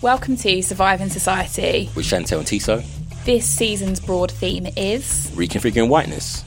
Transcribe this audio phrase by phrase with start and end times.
[0.00, 1.90] Welcome to Surviving Society.
[1.94, 2.84] with Chantelle and Tiso,
[3.24, 6.44] This season's broad theme is reconfiguring whiteness.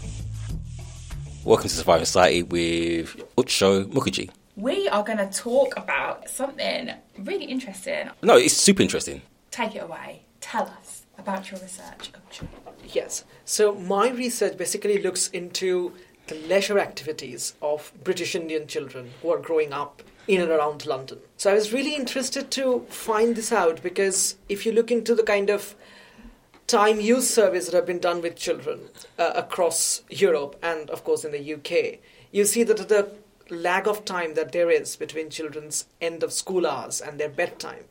[1.44, 4.30] Welcome to Surviving Society with Utsa Mukherjee.
[4.56, 8.10] we are going to talk about something really interesting.
[8.22, 9.22] No, it's super interesting.
[9.50, 10.22] Take it away.
[10.40, 12.12] Tell us about your research.
[12.94, 13.26] Yes.
[13.46, 15.94] So my research basically looks into
[16.28, 21.20] the leisure activities of British Indian children who are growing up in and around London.
[21.38, 25.24] So I was really interested to find this out because if you look into the
[25.24, 25.76] kind of
[26.68, 28.80] time use surveys that have been done with children
[29.18, 32.00] uh, across Europe and, of course, in the UK,
[32.32, 33.12] you see that the
[33.50, 37.84] lag of time that there is between children's end of school hours and their bedtime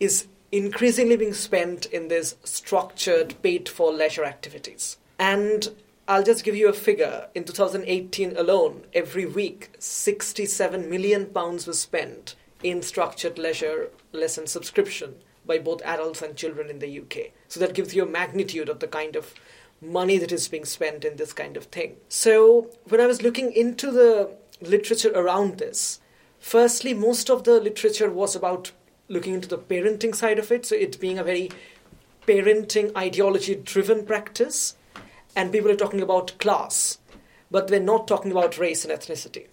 [0.00, 4.96] is increasingly being spent in these structured, paid for leisure activities.
[5.18, 5.68] And
[6.08, 7.28] I'll just give you a figure.
[7.34, 15.16] In 2018 alone, every week, 67 million pounds was spent in structured leisure lesson subscription
[15.44, 17.32] by both adults and children in the UK.
[17.48, 19.34] So that gives you a magnitude of the kind of
[19.82, 21.96] money that is being spent in this kind of thing.
[22.08, 24.30] So when I was looking into the
[24.62, 26.00] literature around this,
[26.38, 28.72] firstly, most of the literature was about
[29.08, 31.50] looking into the parenting side of it, so it being a very
[32.26, 34.74] parenting ideology driven practice,
[35.36, 36.98] and people are talking about class,
[37.50, 39.46] but they're not talking about race and ethnicity.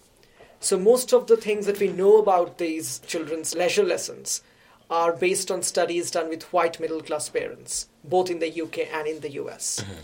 [0.60, 4.42] So most of the things that we know about these children's leisure lessons
[4.88, 9.06] are based on studies done with white middle class parents, both in the UK and
[9.06, 9.80] in the US.
[9.80, 10.00] Mm-hmm.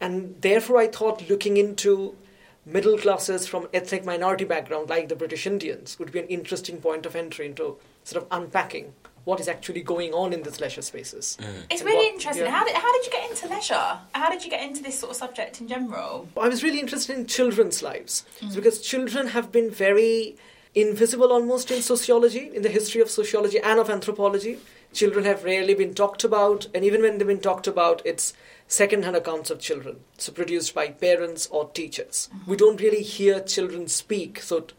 [0.00, 2.16] And therefore, I thought looking into
[2.64, 7.06] middle classes from ethnic minority background, like the British Indians, would be an interesting point
[7.06, 11.38] of entry into sort of unpacking what is actually going on in these leisure spaces.
[11.40, 11.46] Mm.
[11.70, 12.44] It's And really what- interesting.
[12.44, 12.50] yeah.
[12.50, 13.98] How, did, how did you get into leisure?
[14.14, 16.28] How did you get into this sort of subject in general?
[16.36, 18.50] I was really interested in children's lives mm.
[18.50, 20.36] So because children have been very
[20.74, 24.58] invisible almost in sociology, in the history of sociology and of anthropology.
[24.92, 28.34] Children have rarely been talked about, and even when they've been talked about, it's
[28.68, 32.28] second-hand accounts of children, so produced by parents or teachers.
[32.34, 32.50] Mm-hmm.
[32.50, 34.74] We don't really hear children speak, so t-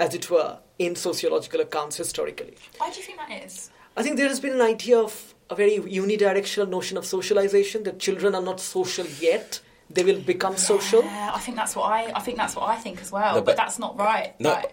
[0.00, 2.56] as it were, in sociological accounts historically.
[2.78, 3.70] Why do you think that is?
[3.96, 7.98] I think there has been an idea of a very unidirectional notion of socialization that
[7.98, 9.60] children are not social yet;
[9.90, 11.02] they will become social.
[11.02, 12.12] Yeah, I think that's what I.
[12.14, 13.34] I think that's what I think as well.
[13.34, 14.38] No, but, but- that's not right.
[14.40, 14.72] No, right.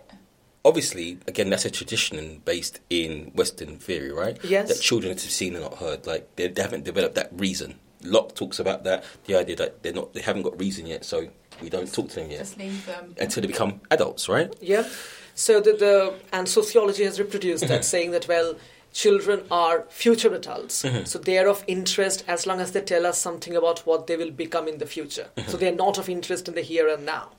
[0.63, 4.37] obviously, again, that's a tradition based in Western theory, right?
[4.43, 4.69] Yes.
[4.69, 6.05] That children are to be seen and not heard.
[6.07, 7.75] Like they, they haven't developed that reason.
[8.03, 9.03] Locke talks about that.
[9.25, 11.27] The idea that they're not, they haven't got reason yet, so
[11.61, 13.13] we don't talk to them yet Just leave them.
[13.19, 14.53] until they become adults, right?
[14.61, 14.87] Yeah.
[15.35, 18.55] So the, the and sociology has reproduced that, saying that well,
[18.91, 21.05] children are future adults, mm-hmm.
[21.05, 24.17] so they are of interest as long as they tell us something about what they
[24.17, 25.29] will become in the future.
[25.35, 25.57] So mm-hmm.
[25.57, 27.29] they are not of interest in the here and now.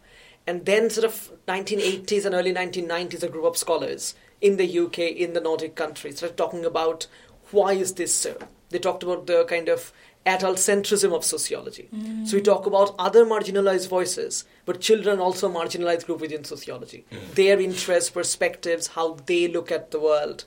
[0.47, 4.99] And then, sort of 1980s and early 1990s, a group of scholars in the UK,
[4.99, 7.06] in the Nordic countries, started talking about
[7.50, 8.37] why is this so.
[8.71, 9.93] They talked about the kind of
[10.27, 11.88] adult centrism of sociology.
[11.94, 12.27] Mm.
[12.27, 17.05] So we talk about other marginalized voices, but children also a marginalized group within sociology.
[17.11, 17.34] Mm.
[17.34, 20.44] Their interests, perspectives, how they look at the world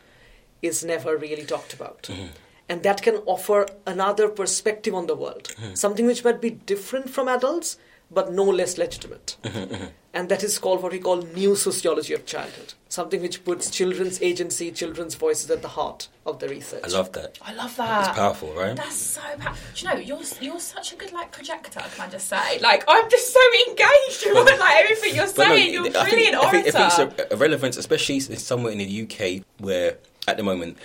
[0.64, 2.08] is never really talked about.
[2.08, 2.28] Hmm.
[2.70, 5.76] And that can offer another perspective on the world, hmm.
[5.76, 7.78] something which might be different from adults,
[8.10, 9.38] but no less legitimate.
[10.14, 14.22] and that is called what we call new sociology of childhood, something which puts children's
[14.22, 16.84] agency, children's voices at the heart of the research.
[16.84, 17.40] I love that.
[17.42, 18.10] I love that.
[18.10, 18.76] It's powerful, right?
[18.76, 19.64] That's so powerful.
[19.76, 21.82] Do you know you're you're such a good like projector?
[21.96, 22.60] Can I just say?
[22.60, 25.74] Like I'm just so engaged with like everything you're But no, saying.
[25.74, 28.72] you're a I think- brilliant I think, I think it's a, a relevance, especially somewhere
[28.72, 29.98] in the UK where,
[30.28, 30.78] at the moment,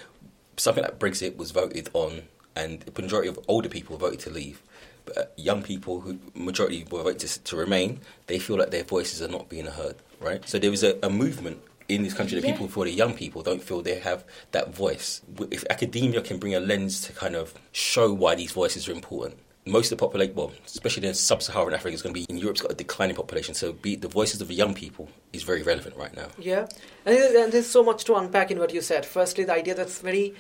[0.56, 2.22] something like Brexit was voted on,
[2.56, 4.62] and the majority of older people voted to leave.
[5.04, 8.84] But uh, young people, who majority were voted to, to remain, they feel like their
[8.84, 9.97] voices are not being heard.
[10.21, 10.47] Right.
[10.49, 12.53] So there is a, a movement in this country that Yeah.
[12.53, 15.22] people feel the young people don't feel they have that voice.
[15.50, 19.38] If academia can bring a lens to kind of show why these voices are important,
[19.71, 22.61] most of the population, well, especially in sub-Saharan Africa, is going to be in Europe's
[22.61, 23.55] got a declining population.
[23.55, 26.29] So, be the voices of the young people is very relevant right now.
[26.39, 26.67] Yeah,
[27.06, 29.06] and there's so much to unpack in what you said.
[29.06, 30.35] Firstly, the idea that's very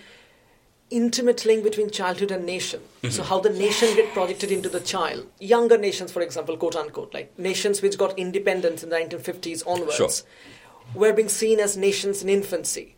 [0.90, 2.80] intimate link between childhood and nation.
[3.02, 3.10] Mm-hmm.
[3.10, 5.26] So how the nation get projected into the child.
[5.38, 9.96] Younger nations, for example, quote unquote, like nations which got independence in the 1950s onwards,
[9.96, 10.08] Sure.
[10.94, 12.94] were being seen as nations in infancy.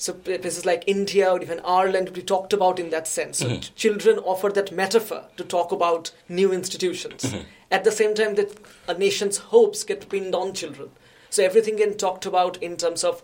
[0.00, 3.38] So places like India or even Ireland would be talked about in that sense.
[3.38, 7.34] So ch- children offer that metaphor to talk about new institutions.
[7.70, 8.56] At the same time that
[8.86, 10.90] a nation's hopes get pinned on children.
[11.30, 13.22] So everything getting talked about in terms of,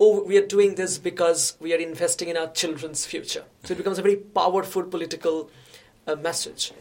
[0.00, 3.44] oh, we are doing this because we are investing in our children's future.
[3.64, 5.50] So it becomes a very powerful political
[6.06, 6.72] uh, message.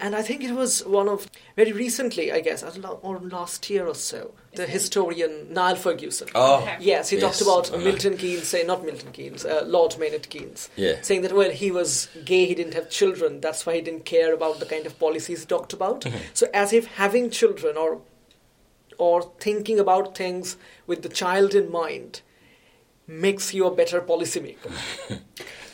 [0.00, 3.18] And I think it was one of very recently, I guess, I don't know, or
[3.18, 6.28] last year or so, the historian Niall Ferguson.
[6.34, 7.82] Oh, Yes, he talked about uh-huh.
[7.82, 10.96] Milton Keynes, say not Milton Keynes, uh, Lord Maynard Keynes, Yeah.
[11.02, 14.34] saying that well he was gay, he didn't have children, that's why he didn't care
[14.34, 16.02] about the kind of policies he talked about.
[16.02, 16.18] Mm-hmm.
[16.34, 18.00] So as if having children or
[18.98, 20.56] or thinking about things
[20.86, 22.22] with the child in mind
[23.06, 24.72] makes you a better policymaker.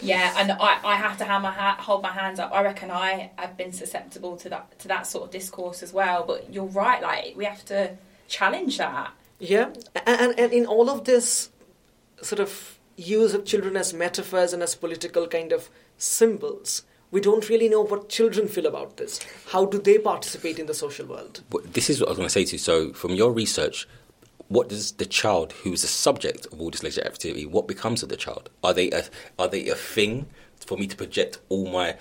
[0.02, 2.52] Yeah, and I, I have to have my ha- hold my hands up.
[2.52, 6.24] I reckon I have been susceptible to that to that sort of discourse as well.
[6.26, 7.96] But you're right, like we have to
[8.28, 9.12] challenge that.
[9.38, 9.70] Yeah,
[10.06, 11.50] and, and in all of this
[12.20, 17.48] sort of use of children as metaphors and as political kind of symbols, we don't
[17.48, 19.20] really know what children feel about this.
[19.50, 21.42] How do they participate in the social world?
[21.64, 22.58] This is what I was going to say to you.
[22.58, 23.86] So, from your research,
[24.52, 28.02] what does the child who is the subject of all this leisure activity, what becomes
[28.02, 28.50] of the child?
[28.62, 29.04] Are they a,
[29.38, 30.26] are they a thing
[30.56, 31.96] for me to project all my,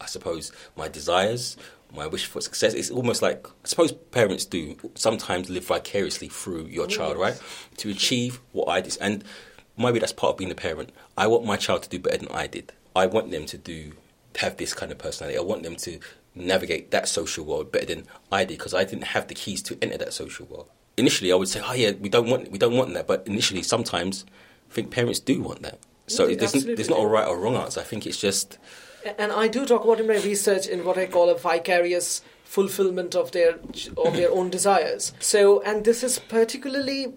[0.00, 1.58] I suppose, my desires,
[1.94, 2.72] my wish for success?
[2.72, 7.38] It's almost like, I suppose parents do sometimes live vicariously through your child, right?
[7.76, 8.96] To achieve what I did.
[8.98, 9.22] And
[9.76, 10.90] maybe that's part of being a parent.
[11.18, 12.72] I want my child to do better than I did.
[12.96, 13.92] I want them to do
[14.36, 15.36] have this kind of personality.
[15.36, 16.00] I want them to
[16.34, 19.76] navigate that social world better than I did because I didn't have the keys to
[19.82, 20.70] enter that social world.
[20.96, 23.62] Initially, I would say, "Oh yeah, we don't want we don't want that," but initially,
[23.62, 24.24] sometimes
[24.70, 25.78] I think parents do want that.
[26.06, 27.80] So Yeah, there's, there's not a right or wrong answer.
[27.80, 28.58] I think it's just
[29.18, 33.14] And I do talk about in my research in what I call a vicarious fulfillment
[33.14, 33.58] of their
[33.96, 35.12] of their own desires.
[35.20, 37.14] So, and this is particularly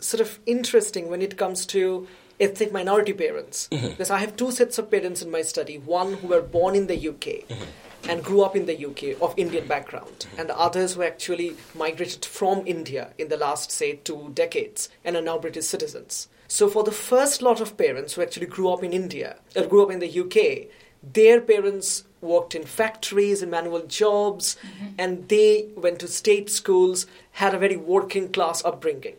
[0.00, 2.06] sort of interesting when it comes to
[2.40, 3.68] ethnic minority parents.
[3.70, 3.88] Mm-hmm.
[3.88, 6.88] Because I have two sets of parents in my study: one who were born in
[6.88, 7.46] the UK.
[7.48, 7.64] Mm-hmm.
[8.06, 12.24] And grew up in the UK of Indian background, and the others who actually migrated
[12.24, 16.28] from India in the last, say, two decades and are now British citizens.
[16.46, 19.82] So, for the first lot of parents who actually grew up in India, or grew
[19.82, 20.70] up in the UK,
[21.02, 24.94] their parents worked in factories and manual jobs mm-hmm.
[24.98, 29.16] and they went to state schools had a very working class upbringing.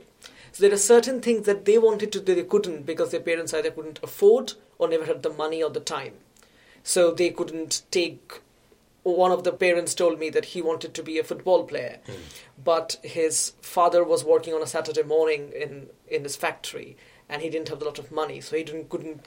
[0.52, 3.54] So there are certain things that they wanted to do they couldn't because their parents
[3.54, 6.14] either couldn't afford or never had the money or the time.
[6.84, 8.42] So they couldn't take
[9.04, 11.98] one of the parents told me that he wanted to be a football player
[12.64, 16.98] but his father was working on a saturday morning in in his factory
[17.30, 19.26] and he didn't have a lot of money so he didn't couldn't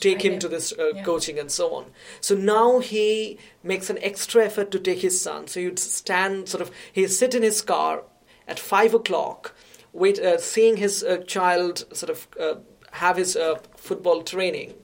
[0.00, 1.02] take him to this uh, Yeah.
[1.04, 1.86] coaching and so on.
[2.20, 5.46] So now he makes an extra effort to take his son.
[5.48, 8.04] So he'd stand sort of, he'd sit in his car
[8.48, 9.52] at five o'clock,
[9.92, 12.54] wait, uh, seeing his uh, child sort of uh,
[12.92, 14.74] have his uh, football training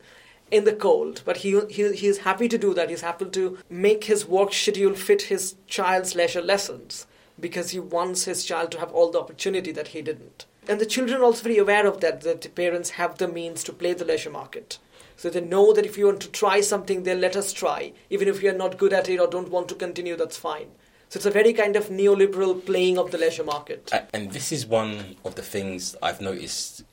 [0.51, 1.23] in the cold.
[1.25, 2.91] But he, he he is happy to do that.
[2.91, 7.07] He's happy to make his work schedule fit his child's leisure lessons
[7.39, 10.47] because he wants his child to have all the opportunity that he didn't.
[10.69, 13.65] And the children are also very aware of that, that the parents have the means
[13.65, 14.79] to play the leisure market.
[15.17, 17.93] So they know that if you want to try something, they'll let us try.
[18.09, 20.69] Even if you're not good at it or don't want to continue, that's fine.
[21.09, 23.91] So it's a very kind of neoliberal playing of the leisure market.
[24.15, 26.85] And this is one of the things I've noticed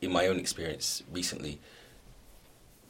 [0.00, 1.60] in my own experience recently.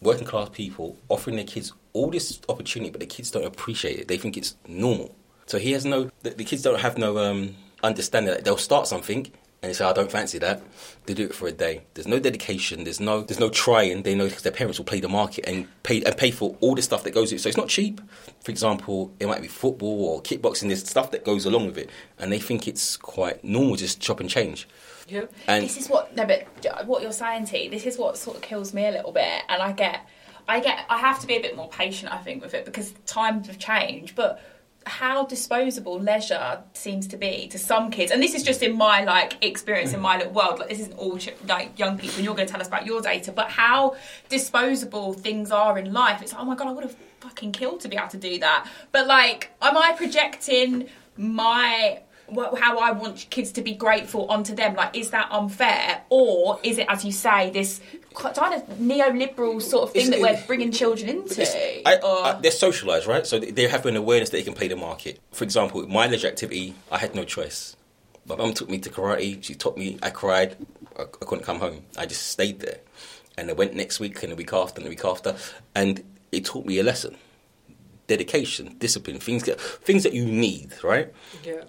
[0.01, 4.09] Working class people offering their kids all this opportunity, but the kids don't appreciate it.
[4.09, 5.15] They think it's normal.
[5.47, 8.87] So he has no, the, the kids don't have no um, understanding that they'll start
[8.87, 9.31] something
[9.65, 10.63] and they say, I don't fancy that.
[11.07, 11.85] They do it for a day.
[11.95, 12.85] There's no dedication.
[12.85, 14.03] There's no, there's no trying.
[14.03, 16.75] They know because their parents will play the market and pay and pay for all
[16.75, 17.43] the stuff that goes with it.
[17.43, 18.03] So it's not cheap.
[18.43, 20.69] For example, it might be football or kickboxing.
[20.69, 21.89] There's stuff that goes along with it,
[22.19, 24.69] and they think it's quite normal, just chop and change.
[25.07, 25.27] Yeah.
[25.47, 26.47] And this is what no, but
[26.87, 27.69] what you're saying, T.
[27.69, 30.01] This is what sort of kills me a little bit, and I get,
[30.49, 32.93] I get, I have to be a bit more patient, I think, with it because
[33.07, 34.43] times have changed, but.
[34.87, 39.03] How disposable leisure seems to be to some kids, and this is just in my
[39.05, 40.59] like experience in my little world.
[40.59, 41.19] Like this isn't all
[41.49, 43.97] like young people, and you're going to tell us about your data, but how
[44.29, 46.21] disposable things are in life.
[46.21, 48.39] It's like, oh my god, I would have fucking killed to be able to do
[48.41, 48.69] that.
[48.93, 52.03] But like, am I projecting my
[52.59, 54.75] how I want kids to be grateful onto them.
[54.75, 57.81] Like, is that unfair, or is it, as you say, this
[58.15, 61.43] kind of neoliberal sort of thing It's- that we're bringing children into?
[61.87, 63.27] I, I, they're socialised, right?
[63.27, 65.21] So they- they have an awareness that they can play the market.
[65.33, 67.77] For example, my leisure activity, I had no choice.
[68.27, 69.43] My mum took me to karate.
[69.45, 69.99] She taught me.
[70.03, 70.57] I cried.
[70.99, 71.83] I, I couldn't come home.
[71.99, 72.79] I just stayed there,
[73.37, 75.37] and I went next week and the week after and the week after,
[75.75, 76.03] and
[76.33, 77.19] it taught me a lesson:
[78.07, 81.13] dedication, discipline, things that things that you need, right?
[81.45, 81.65] Yeah.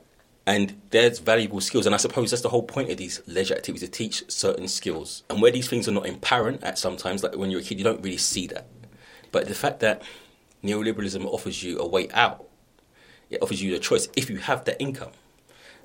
[0.48, 3.90] And there's valuable skills, and I suppose that's the whole point of these leisure activities
[3.90, 5.24] to teach certain skills.
[5.30, 7.84] And where these things are not apparent at sometimes, like when you're a kid, you
[7.84, 8.68] don't really see that.
[9.32, 10.04] But the fact that
[10.64, 12.46] neoliberalism offers you a way out,
[13.32, 15.12] it offers you a choice if you have that income.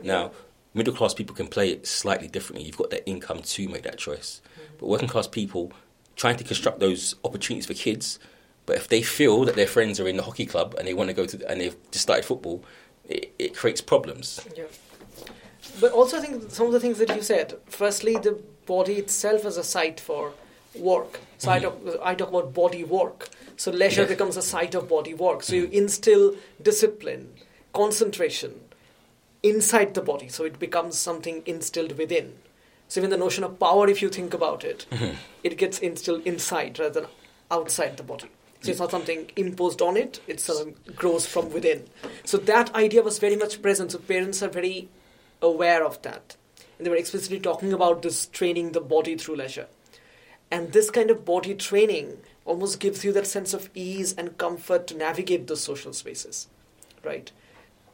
[0.02, 0.32] Now,
[0.74, 2.66] middle class people can play it slightly differently.
[2.66, 4.42] You've got that income to make that choice.
[4.78, 5.72] But working class people
[6.16, 8.18] trying to construct those opportunities for kids,
[8.70, 11.08] But if they feel that their friends are in the hockey club and they want
[11.08, 12.64] to go to and they've just started football,
[13.10, 14.40] it, it creates problems.
[14.56, 14.64] Yeah.
[15.80, 17.58] But also, I think some of the things that you said.
[17.66, 20.32] Firstly, the body itself as a site for
[20.74, 21.20] work.
[21.38, 21.88] So I, mm-hmm.
[21.88, 23.28] talk, I talk about body work.
[23.56, 24.08] So leisure Yeah.
[24.08, 25.42] becomes a site of body work.
[25.42, 25.74] So you mm-hmm.
[25.74, 27.34] instill discipline,
[27.72, 28.60] concentration
[29.42, 30.28] inside the body.
[30.28, 32.38] So it becomes something instilled within.
[32.88, 35.14] So even the notion of power, if you think about it, mm-hmm.
[35.42, 37.10] it gets instilled inside rather than
[37.50, 38.28] outside the body.
[38.60, 41.84] So it's not something imposed on it, it sort of grows from within.
[42.24, 43.92] So that idea was very much present.
[43.92, 44.88] So parents are very
[45.40, 46.36] aware of that.
[46.76, 49.68] And they were explicitly talking about this training the body through leisure.
[50.50, 54.86] And this kind of body training almost gives you that sense of ease and comfort
[54.88, 56.48] to navigate those social spaces,
[57.04, 57.30] right?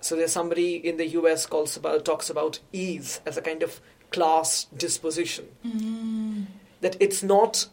[0.00, 3.80] So there's somebody in the US calls about talks about ease as a kind of
[4.10, 5.46] class disposition.
[5.66, 6.46] Mm.
[6.80, 7.66] That it's not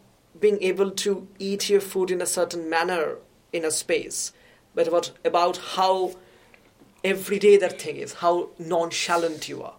[0.44, 3.16] being able to eat your food in a certain manner
[3.54, 4.34] in a space,
[4.76, 6.14] but what about how
[7.02, 9.76] everyday that thing is, how nonchalant you are.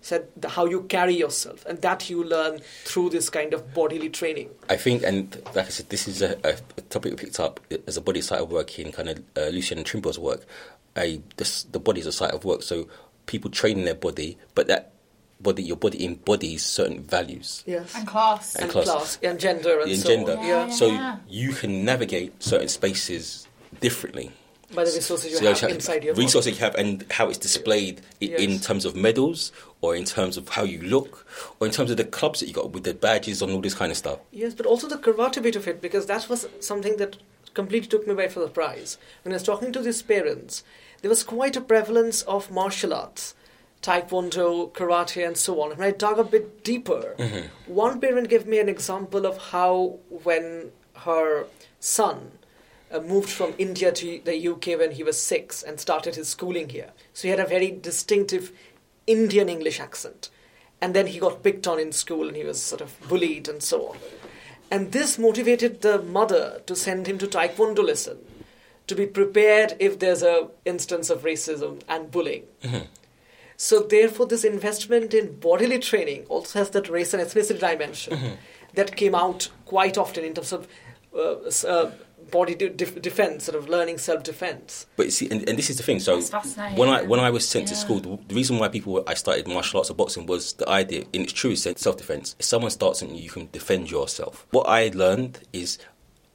[0.00, 4.50] So how you carry yourself, and that you learn through this kind of bodily training.
[4.68, 7.96] I think, and like I said, this is a, a, topic we picked up as
[7.96, 10.44] a body site of work in kind of uh, Lucian Trimble's work.
[10.96, 12.88] A, this, the body is a site of work, so
[13.26, 14.94] people train their body, but that
[15.40, 17.62] body, your body embodies certain values.
[17.66, 17.94] Yes.
[17.94, 18.54] And class.
[18.54, 18.84] and and class.
[18.86, 19.18] class.
[19.22, 20.36] and gender and And so gender.
[20.36, 20.46] on.
[20.46, 20.72] Yeah, Yeah.
[20.72, 23.46] So you can navigate certain spaces
[23.80, 24.32] differently.
[24.74, 26.26] By the resources you So have have inside your body.
[26.26, 30.36] resources you have and how it's displayed i- in terms of medals or in terms
[30.36, 31.24] of how you look
[31.58, 33.72] or in terms of the clubs that you got with the badges and all this
[33.74, 34.18] kind of stuff.
[34.30, 37.16] Yes, but also the karate bit of it, because that was something that
[37.54, 38.98] completely took me by surprise.
[39.22, 40.64] When I was talking to these parents,
[41.00, 43.34] there was quite a prevalence of martial arts,
[43.82, 45.70] taekwondo, karate, and so on.
[45.70, 47.14] And when I dug a bit deeper,
[47.66, 50.72] one parent gave me an example of how when
[51.04, 51.46] her
[51.80, 52.32] son
[52.90, 56.68] uh, moved from India to the UK when he was six and started his schooling
[56.70, 56.90] here.
[57.12, 58.52] So he had a very distinctive
[59.06, 60.30] Indian English accent.
[60.80, 63.62] And then he got picked on in school and he was sort of bullied and
[63.62, 63.96] so on.
[64.70, 68.18] And this motivated the mother to send him to Taekwondo lesson
[68.86, 72.44] to be prepared if there's a instance of racism and bullying.
[73.60, 78.38] So therefore, this investment in bodily training also has that race and ethnicity dimension
[78.74, 80.68] that came out quite often in terms of
[81.12, 81.34] uh,
[81.66, 81.90] uh,
[82.30, 84.86] body de- defense, sort of learning self-defense.
[84.96, 85.98] But you see, and, and this is the thing.
[85.98, 86.20] So
[86.76, 89.48] when I when I was sent to school, the, the reason why people I started
[89.48, 92.36] martial arts or boxing was the idea, in its truest sense, self defense.
[92.38, 94.46] If someone starts on you, you can defend yourself.
[94.50, 95.78] What I learned is.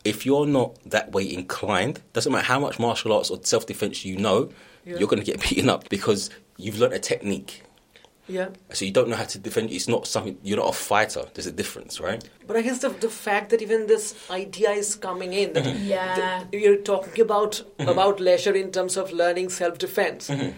[0.04, 4.04] If you're not that way inclined, doesn't matter how much martial arts or self defense
[4.04, 4.50] you know,
[4.84, 4.98] Yeah.
[4.98, 7.64] you're going to get beaten up because you've learned a technique.
[8.28, 8.50] Yeah.
[8.72, 9.70] So you don't know how to defend.
[9.72, 10.38] It's not something.
[10.44, 11.26] You're not a fighter.
[11.34, 12.24] There's a difference, right?
[12.48, 15.86] But I guess the, the fact that even this idea is coming in, that mm-hmm.
[15.86, 16.16] Yeah.
[16.16, 17.90] that you're talking about mm-hmm.
[17.90, 20.58] about leisure in terms of learning self-defense, mm-hmm.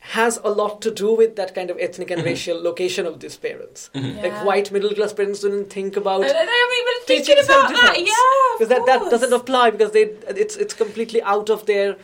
[0.00, 3.38] has a lot to do with that kind of ethnic and racial location of these
[3.38, 3.88] parents.
[3.94, 7.98] Like white middle-class parents didn't think about They don't even teaching thinking about that.
[7.98, 11.96] Yeah, because that, that doesn't apply because they it's it's completely out of their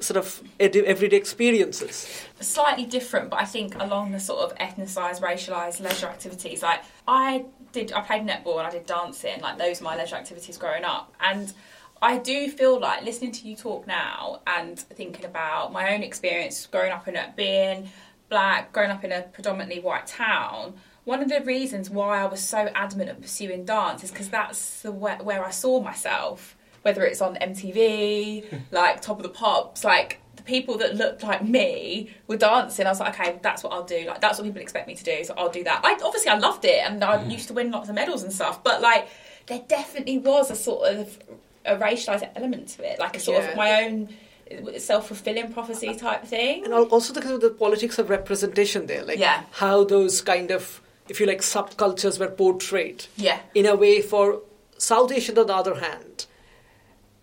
[0.00, 2.24] sort of everyday experiences.
[2.40, 6.62] slightly different, but I think along the sort of ethnicised, racialised leisure activities.
[6.62, 9.40] Like I did, I played netball and I did dancing.
[9.40, 11.52] Like those are my leisure activities growing up, and
[12.00, 16.66] I do feel like listening to you talk now and thinking about my own experience
[16.66, 17.90] growing up in a being
[18.28, 20.74] black, growing up in a predominantly white town.
[21.04, 24.82] One of the reasons why I was so adamant of pursuing dance is because that's
[24.82, 26.54] the where, where I saw myself.
[26.82, 31.44] Whether it's on MTV, like Top of the Pops, like the people that looked like
[31.44, 32.86] me were dancing.
[32.86, 34.04] I was like, okay, that's what I'll do.
[34.06, 35.80] Like that's what people expect me to do, so I'll do that.
[35.84, 37.30] I obviously I loved it, and I mm.
[37.30, 38.62] used to win lots of medals and stuff.
[38.62, 39.08] But like,
[39.46, 41.18] there definitely was a sort of
[41.64, 43.50] a racialized element to it, like a sort Yeah.
[43.50, 44.08] of my own
[44.50, 46.64] uh, self fulfilling prophecy type thing.
[46.64, 49.44] And al- also the, the politics of representation there, like Yeah.
[49.52, 53.06] how those kind of, if you like, subcultures were portrayed.
[53.16, 54.40] Yeah, In a way, for
[54.78, 56.26] South Asia, on the other hand,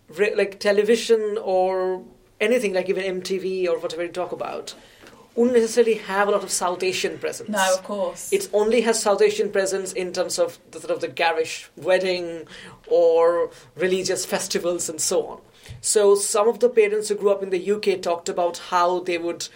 [0.08, 2.04] re- like television or
[2.40, 4.74] anything like even MTV or whatever you talk about,
[5.34, 7.50] wouldn't necessarily have a lot of South Asian presence.
[7.50, 8.32] no, of course.
[8.32, 12.46] It only has South Asian presence in terms of the sort of the garish wedding
[12.86, 15.40] or religious festivals and so on.
[15.80, 19.18] So some of the parents who grew up in the UK talked about how they
[19.18, 19.48] would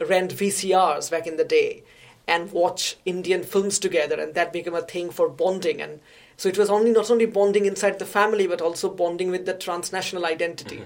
[0.00, 1.82] rent VCRs back in the day
[2.26, 5.80] and watch Indian films together, and that became a thing for bonding.
[5.80, 6.00] And
[6.36, 9.54] so it was only not only bonding inside the family, but also bonding with the
[9.54, 10.82] transnational identity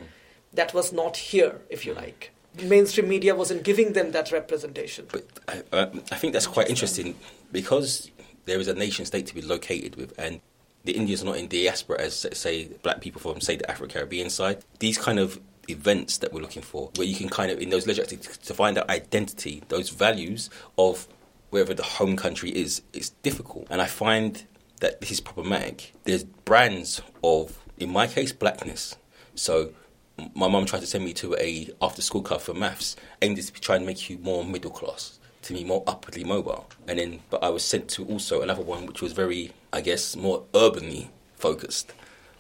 [0.52, 2.32] that was not here, if you like.
[2.62, 5.06] Mainstream media wasn't giving them that representation.
[5.10, 7.14] But I, uh, I think that's quite interesting
[7.52, 8.10] because
[8.44, 10.40] there is a nation state to be located with, and
[10.84, 14.30] the Indians are not in diaspora as say black people from say the Afro Caribbean
[14.30, 14.64] side.
[14.78, 17.86] These kind of events that we're looking for, where you can kind of in those
[17.86, 21.06] leisure activities to find out identity, those values of
[21.50, 23.66] wherever the home country is, it's difficult.
[23.70, 24.44] And I find
[24.80, 25.92] that this is problematic.
[26.04, 28.96] There's brands of, in my case, blackness.
[29.34, 29.72] So
[30.34, 33.44] my mum tried to send me to a after school club for maths, aimed at
[33.44, 36.66] to try and make you more middle class, to be more upwardly mobile.
[36.88, 40.16] And then, but I was sent to also another one which was very, I guess,
[40.16, 41.92] more urbanly focused,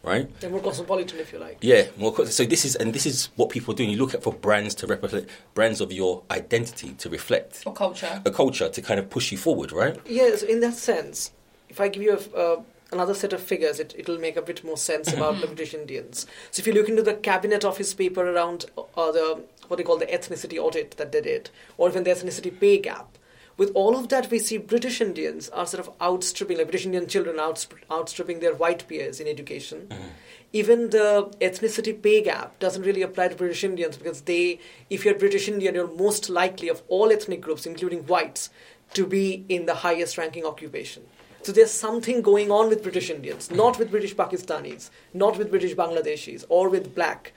[0.02, 0.28] right?
[0.40, 1.58] They're more cosmopolitan, if you like.
[1.62, 2.12] Yeah, more.
[2.12, 3.88] co- So this is and this is what people are doing.
[3.90, 8.20] You look at for brands to represent brands of your identity to reflect Or culture.
[8.24, 9.98] a culture to kind of push you forward, right?
[10.06, 11.32] Yes, in that sense,
[11.70, 12.62] if I give you a, uh,
[12.92, 16.26] another set of figures, it, it'll make a bit more sense about the British Indians.
[16.50, 19.98] So if you look into the Cabinet Office paper around uh, the what they call
[19.98, 21.48] the ethnicity audit that they did,
[21.78, 23.16] or even the ethnicity pay gap,
[23.56, 27.06] with all of that, we see British Indians are sort of outstripping, like British Indian
[27.06, 29.88] children outstripping their white peers in education.
[30.52, 34.58] Even the ethnicity pay gap doesn't really apply to British Indians because they,
[34.88, 38.48] if you're British Indian, you're most likely of all ethnic groups, including whites,
[38.94, 41.02] to be in the highest ranking occupation.
[41.42, 45.74] So there's something going on with British Indians, not with British Pakistanis, not with British
[45.74, 47.32] Bangladeshis, or with black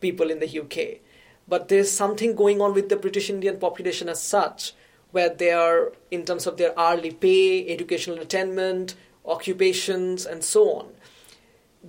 [0.00, 1.00] people in the UK.
[1.48, 4.74] But there's something going on with the British Indian population as such,
[5.12, 8.94] where they are, in terms of their hourly pay, educational attainment,
[9.24, 10.92] occupations, and so on,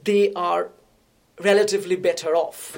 [0.03, 0.69] they are
[1.39, 2.77] relatively better off.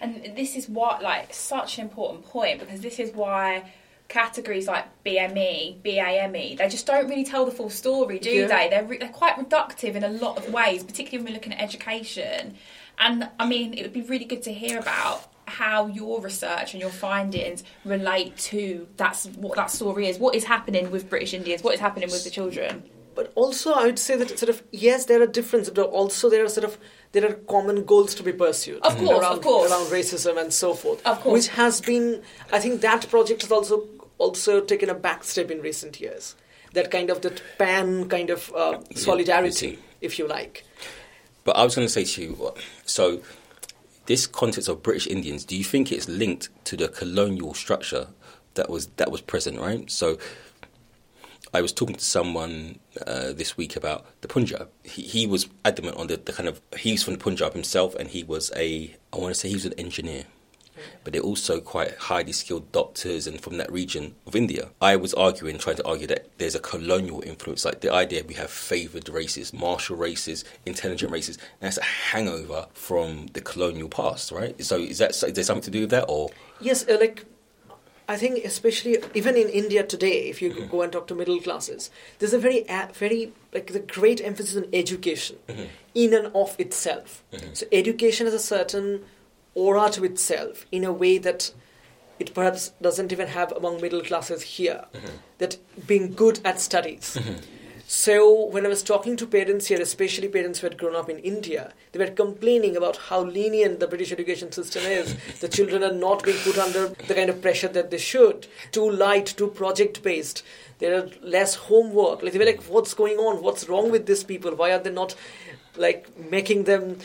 [0.00, 3.72] And this is what, like, such an important point because this is why
[4.10, 8.46] categories like BME, BAME, they just don't really tell the full story, do Yeah.
[8.48, 8.68] they?
[8.68, 11.60] They're, re- they're quite reductive in a lot of ways, particularly when we're looking at
[11.62, 12.56] education.
[12.98, 16.80] And I mean, it would be really good to hear about how your research and
[16.80, 20.18] your findings relate to that's what that story is.
[20.18, 21.62] What is happening with British Indians?
[21.62, 22.82] What is happening with the children?
[23.16, 26.44] But also, I would say that sort of yes, there are differences, but also there
[26.44, 26.78] are sort of
[27.12, 28.80] there are common goals to be pursued.
[28.82, 29.70] Of course, around, of course.
[29.70, 31.04] around racism and so forth.
[31.04, 31.32] Of course.
[31.32, 33.88] which has been, I think, that project has also
[34.20, 36.36] also taken a back step in recent years.
[36.74, 39.82] That kind of that pan kind of uh, solidarity, unity.
[40.00, 40.64] if you like.
[41.42, 43.22] But I was going to say to you, so
[44.06, 48.08] this concept of British Indians, do you think it's linked to the colonial structure
[48.54, 49.90] that was that was present, right?
[49.90, 50.18] So
[51.52, 54.68] I was talking to someone uh, this week about the Punjab.
[54.84, 58.08] He, he was adamant on the, the kind of he's from the Punjab himself, and
[58.08, 60.24] he was a I want to say he was an engineer.
[61.04, 64.70] But they're also quite highly skilled doctors and from that region of India.
[64.80, 68.34] I was arguing, trying to argue that there's a colonial influence, like the idea we
[68.34, 74.32] have favoured races, martial races, intelligent races, and that's a hangover from the colonial past,
[74.32, 74.62] right?
[74.64, 77.24] So is that is there something to do with that, or Yes, uh, like
[78.10, 80.66] I think especially even in India today, if you mm-hmm.
[80.68, 84.66] go and talk to middle classes, there's a very very like the great emphasis on
[84.72, 85.66] education mm-hmm.
[85.94, 87.22] in and of itself.
[87.32, 87.54] Mm-hmm.
[87.54, 89.04] So education has a certain
[89.54, 91.52] aura to itself in a way that
[92.18, 94.84] it perhaps doesn't even have among middle classes here.
[94.92, 95.16] Mm-hmm.
[95.38, 97.16] That being good at studies.
[97.18, 97.36] Mm-hmm.
[97.92, 101.18] So when I was talking to parents here, especially parents who had grown up in
[101.18, 105.16] India, they were complaining about how lenient the British education system is.
[105.40, 108.46] the children are not being put under the kind of pressure that they should.
[108.70, 110.44] Too light, too project based.
[110.78, 112.22] There are less homework.
[112.22, 113.42] Like they were like, what's going on?
[113.42, 114.54] What's wrong with these people?
[114.54, 115.16] Why are they not
[115.76, 116.98] like making them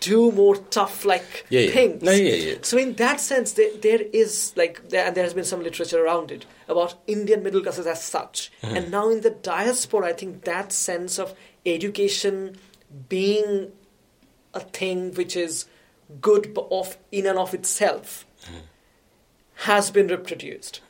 [0.00, 1.70] do more tough like Yeah, yeah.
[1.70, 2.02] things?
[2.02, 2.54] No, yeah.
[2.62, 6.04] So in that sense, there, there is like, there, and there has been some literature
[6.04, 8.50] around it about Indian middle classes as such.
[8.62, 8.76] Mm-hmm.
[8.76, 12.56] And now in the diaspora, I think that sense of education
[13.08, 13.72] being
[14.54, 15.66] a thing which is
[16.20, 18.58] good of in and of itself Mm-hmm.
[19.70, 20.80] has been reproduced.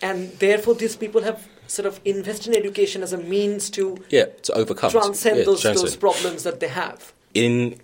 [0.00, 4.26] And therefore, these people have sort of invest in education as a means to yeah,
[4.42, 5.86] to overcome transcend yeah, those, transcend.
[5.86, 7.12] those problems that they have.
[7.34, 7.80] in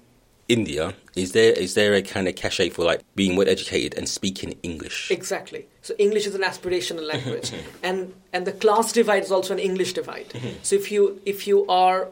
[0.50, 4.08] India, is there is there a kind of cachet for like being well educated and
[4.08, 5.10] speaking English?
[5.10, 5.66] Exactly.
[5.80, 7.52] So English is an aspirational language,
[7.84, 10.30] and and the class divide is also an English divide.
[10.30, 10.58] Mm-hmm.
[10.62, 12.08] so if you if you are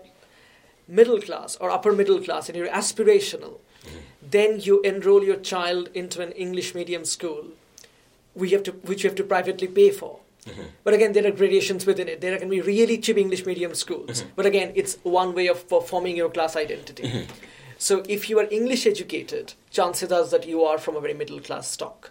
[0.86, 3.98] middle class or upper middle class and you're aspirational, mm-hmm.
[4.30, 7.44] then you enroll your child into an English medium school,
[8.36, 10.20] we have to which you have to privately pay for.
[10.48, 10.62] Mm-hmm.
[10.84, 12.20] But again, there are gradations within it.
[12.20, 14.22] There can be really cheap English medium schools.
[14.22, 14.30] Mm-hmm.
[14.36, 17.04] But again, it's one way of for forming your class identity.
[17.04, 17.32] Mm-hmm.
[17.78, 21.40] So if you are English educated, chances are that you are from a very middle
[21.40, 22.10] class stock.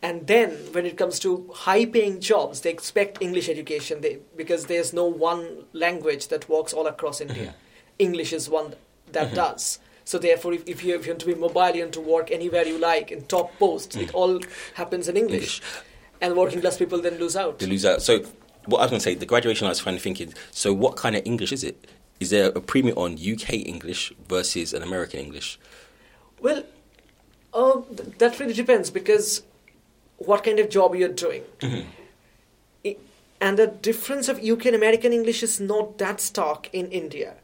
[0.00, 4.66] And then when it comes to high paying jobs, they expect English education they, because
[4.66, 7.54] there's no one language that works all across India.
[7.98, 8.74] English is one
[9.12, 9.78] that does.
[10.04, 12.30] So therefore, if, if, you, if you want to be mobile, you want to work
[12.32, 14.40] anywhere you like in top posts, it all
[14.74, 15.60] happens in English.
[15.60, 15.91] English.
[16.22, 17.58] And working class people then lose out.
[17.58, 18.00] to lose out.
[18.00, 18.20] So
[18.66, 20.72] what I was going to say, the graduation I was trying to think is, so
[20.72, 21.76] what kind of English is it?
[22.20, 25.58] is there a premium on UK English versus an American English?
[26.40, 26.62] Well,
[27.52, 29.42] uh, th- that really depends because
[30.18, 31.42] what kind of job you're doing.
[32.84, 32.96] I-
[33.40, 37.34] and the difference of UK and American English is not that stark in India.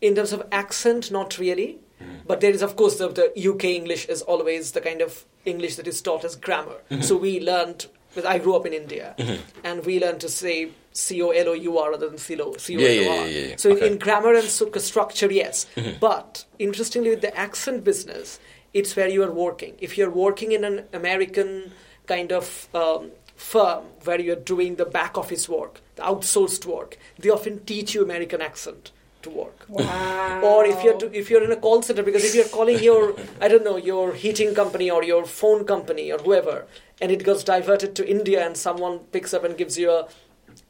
[0.00, 1.78] In terms of accent, not really.
[2.02, 2.26] Mm-hmm.
[2.26, 5.76] But there is, of course, the, the UK English is always the kind of English
[5.76, 6.76] that is taught as grammar.
[6.90, 7.02] Mm-hmm.
[7.02, 7.86] So we learned,
[8.26, 9.42] I grew up in India, mm-hmm.
[9.64, 12.54] and we learned to say C O L O U R rather than C O
[12.56, 13.16] C O L O R.
[13.16, 13.56] Yeah, yeah, yeah.
[13.56, 13.86] So in- Okay.
[13.88, 15.66] in grammar and structure, yes.
[16.00, 18.38] But interestingly, with the accent business,
[18.74, 19.74] it's where you are working.
[19.80, 21.72] If you're working in an American
[22.06, 27.30] kind of um, firm where you're doing the back office work, the outsourced work, they
[27.30, 28.90] often teach you American accent
[29.22, 29.66] to work.
[29.68, 30.40] Wow.
[30.42, 33.14] Or if you're to, if you're in a call center, because if you're calling your
[33.40, 36.66] I don't know your heating company or your phone company or whoever,
[37.00, 40.08] and it goes diverted to India, and someone picks up and gives you a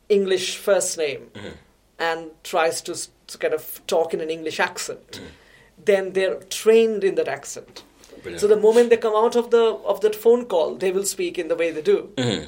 [0.08, 1.30] English first name
[1.98, 2.94] and tries to
[3.26, 5.20] to kind of talk in an English accent,
[5.84, 7.82] then they're trained in that accent.
[8.36, 11.38] So the moment they come out of the of that phone call, they will speak
[11.38, 12.10] in the way they do.
[12.16, 12.44] Mm-hmm.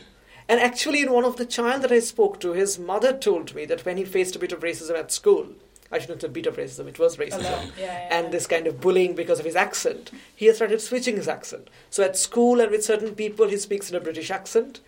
[0.46, 3.64] And actually, in one of the child that I spoke to, his mother told me
[3.64, 5.48] that when he faced a bit of racism at school,
[5.94, 8.30] I shouldn't say bit of racism, it was racism, Yeah, yeah, and yeah.
[8.30, 11.68] this kind of bullying because of his accent, he has started switching his accent.
[11.90, 14.80] So at school and with certain people, he speaks in a British accent.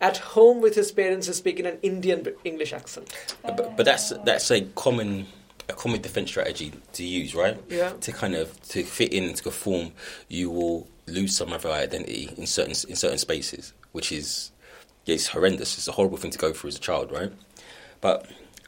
[0.00, 3.14] At home with his parents, he speaks in an Indian English accent.
[3.42, 5.26] But, but that's that's a common
[5.68, 7.58] a common defense strategy to use, right?
[7.68, 7.90] Yeah.
[8.00, 9.92] To kind of to fit in to conform,
[10.28, 14.52] you will lose some of your identity in certain in certain spaces, which is
[15.04, 15.76] yeah, it's horrendous.
[15.78, 17.32] It's a horrible thing to go through as a child, right?
[18.00, 18.26] But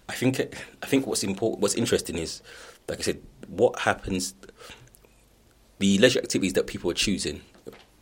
[0.09, 0.41] I think
[0.83, 2.43] I think what's important, what's interesting is,
[2.89, 4.35] like I said, what happens.
[5.79, 7.43] The leisure activities that people are choosing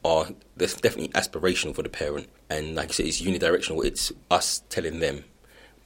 [0.05, 3.85] are there's definitely aspirational for the parent, and like I said, it's unidirectional.
[3.85, 5.25] It's us telling them,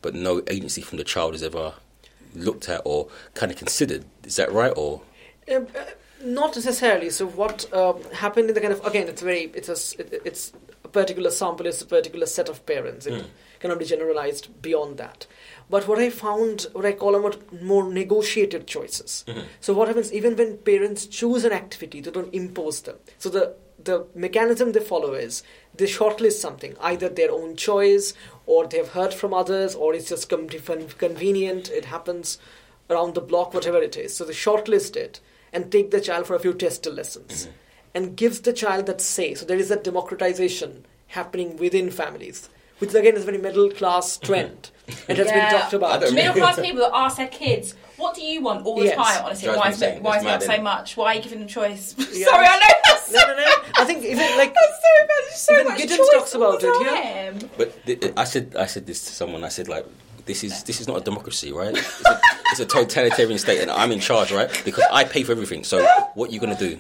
[0.03, 1.75] but no agency from the child is ever
[2.35, 4.05] looked at or kind of considered.
[4.25, 4.73] Is that right?
[4.77, 5.03] Or
[5.51, 5.81] Um, uh,
[6.23, 7.11] not necessarily.
[7.11, 10.53] So what um, happened in the kind of again, it's very it's a it- it's
[10.85, 13.07] a particular sample, it's a particular set of parents.
[13.07, 13.27] It Mm.
[13.59, 15.27] cannot be generalized beyond that.
[15.71, 19.25] But what I found, what I call them what more negotiated choices.
[19.29, 19.43] Mm-hmm.
[19.61, 22.97] So what happens even when parents choose an activity, they don't impose them.
[23.19, 25.43] So the the mechanism they follow is
[25.75, 28.13] they shortlist something, either their own choice
[28.47, 31.71] or they've heard from others, or it's just com- convenient.
[31.71, 32.39] It happens
[32.91, 34.15] around the block, whatever it is.
[34.15, 35.21] So they shortlist it
[35.53, 37.53] and take the child for a few test lessons mm-hmm.
[37.95, 39.35] and gives the child that say.
[39.35, 42.49] So there is that democratization happening within families,
[42.81, 44.71] which again is a very middle class trend.
[45.09, 46.01] It has been talked about.
[46.01, 48.97] don't Middle class people that ask their kids, "What do you want?" all the Yes.
[48.97, 49.25] time.
[49.25, 50.97] Honestly, Drives why me is it why is it up so much?
[50.97, 51.95] Why are you giving them choice?
[52.13, 52.27] Yeah.
[52.27, 53.53] Sorry, I know that's No, no, no.
[53.77, 55.23] I think even like that's so bad.
[55.29, 57.49] There's so Even much Giddens choice talks all about the it, yeah.
[57.57, 59.45] but th- I said I said this to someone.
[59.45, 59.87] I said like.
[60.27, 61.77] This is this is not a democracy, right?
[61.77, 62.21] It's a,
[62.53, 64.51] it's a totalitarian state, and I'm in charge, right?
[64.65, 65.65] Because I pay for everything.
[65.65, 66.77] So, what are you gonna do?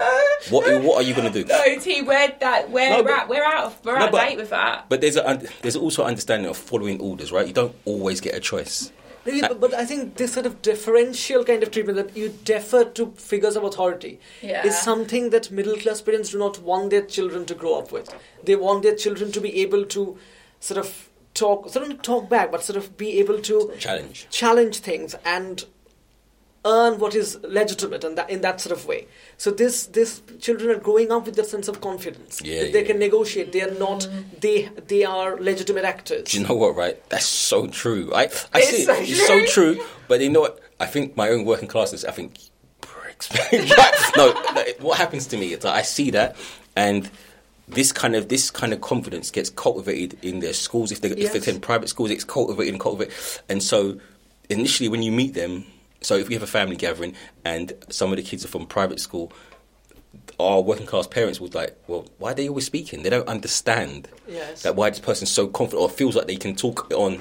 [0.51, 1.45] What what are you gonna do?
[1.45, 4.13] No, T, we're that we're No, but- out, we're out of we're No, out of
[4.13, 4.87] but- date with that.
[4.89, 7.47] But there's a there's also understanding of following orders, right?
[7.47, 8.93] You don't always get a choice.
[9.27, 12.31] Maybe, uh, but, but I think this sort of differential kind of treatment that you
[12.43, 14.67] defer to figures of authority Yeah.
[14.67, 18.09] is something that middle class parents do not want their children to grow up with.
[18.43, 20.17] They want their children to be able to
[20.59, 24.27] sort of talk, sort of talk back, but sort of be able to Challenge.
[24.31, 25.65] challenge things and
[26.67, 29.07] earn what is legitimate and that in that sort of way.
[29.39, 32.41] So this this children are growing up with that sense of confidence.
[32.45, 33.53] Yeah, that they can negotiate.
[33.53, 34.07] They are not
[34.41, 36.25] they they are legitimate actors.
[36.25, 36.77] Do you know what?
[36.77, 38.13] Right, that's so true.
[38.15, 39.09] I I It's see so it.
[39.09, 39.83] It's so true.
[40.09, 40.61] But you know what?
[40.79, 42.05] I think my own working classes.
[42.05, 42.39] I think.
[43.31, 44.13] Right?
[44.17, 44.33] no,
[44.81, 46.37] what happens to me is I see that
[46.77, 47.11] and.
[47.71, 50.91] This kind of this kind of confidence gets cultivated in their schools.
[50.93, 51.33] If they if Yes.
[51.33, 53.15] they attend private schools, it's cultivated and cultivated.
[53.49, 53.99] And so,
[54.49, 55.65] initially, when you meet them,
[56.01, 59.01] so if we have a family gathering and some of the kids are from private
[59.01, 59.33] school,
[60.39, 63.03] our working class parents would like, well, why are they always speaking?
[63.03, 64.63] They don't understand Yes.
[64.63, 67.21] that why this person's so confident or feels like they can talk on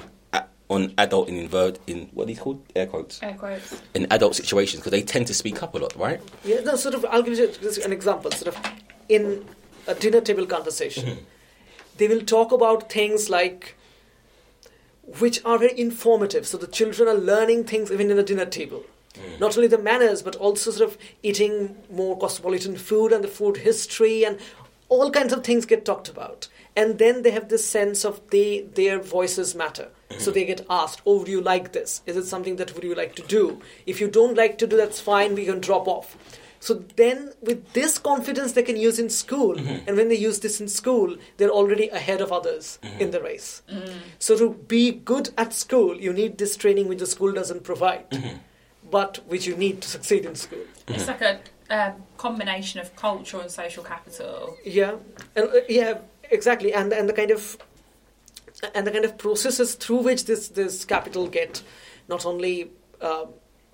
[0.68, 3.74] on adult in invert in what are these called air quotes Air quotes.
[3.92, 6.20] in adult situations because they tend to speak up a lot, right?
[6.44, 7.04] Yeah, no, sort of.
[7.06, 8.30] I'll give you an example.
[8.30, 8.56] Sort of,
[9.08, 9.44] in
[9.90, 11.24] a dinner table conversation, mm-hmm.
[11.96, 13.76] they will talk about things like
[15.18, 16.46] which are very informative.
[16.46, 18.84] So the children are learning things even in the dinner table.
[19.14, 19.40] Mm.
[19.40, 23.58] Not only the manners, but also sort of eating more cosmopolitan food and the food
[23.58, 24.38] history and
[24.88, 26.48] all kinds of things get talked about.
[26.76, 29.88] And then they have this sense of they their voices matter.
[30.10, 30.32] So mm-hmm.
[30.32, 32.02] they get asked, "Oh, would you like this?
[32.06, 33.60] Is it something that would you like to do?
[33.86, 35.34] If you don't like to do, that's fine.
[35.34, 36.16] We can drop off."
[36.62, 39.88] So then, with this confidence, they can use in school, Mm-hmm.
[39.88, 43.00] and when they use this in school, they're already ahead of others Mm-hmm.
[43.00, 43.62] in the race.
[44.18, 48.10] So to be good at school, you need this training which the school doesn't provide,
[48.10, 48.36] Mm-hmm.
[48.90, 50.64] but which you need to succeed in school.
[50.88, 54.56] It's like a um, combination of culture and social capital.
[54.64, 54.96] Yeah,
[55.36, 55.98] and uh, yeah,
[56.30, 57.56] exactly, and and the kind of
[58.74, 61.62] and the kind of processes through which this this capital get
[62.08, 62.70] not only
[63.00, 63.28] um,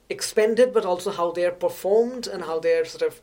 [0.09, 3.21] expended but also how they are performed and how they are sort of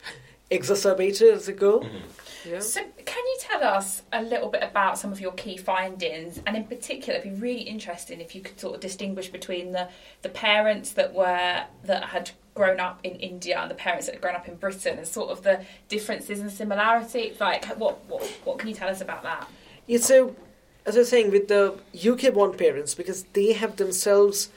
[0.49, 1.79] exacerbated as they go.
[1.79, 2.49] Mm-hmm.
[2.49, 2.59] Yeah.
[2.59, 6.57] So, can you tell us a little bit about some of your key findings, and
[6.57, 9.87] in particular, it'd be really interesting if you could sort of distinguish between the
[10.23, 14.21] the parents that were that had grown up in India and the parents that had
[14.21, 17.39] grown up in Britain, and sort of the differences and similarities.
[17.39, 19.47] Like, what what what can you tell us about that?
[19.87, 20.35] Yeah, so
[20.85, 24.49] as I was saying, with the UK born parents, because they have themselves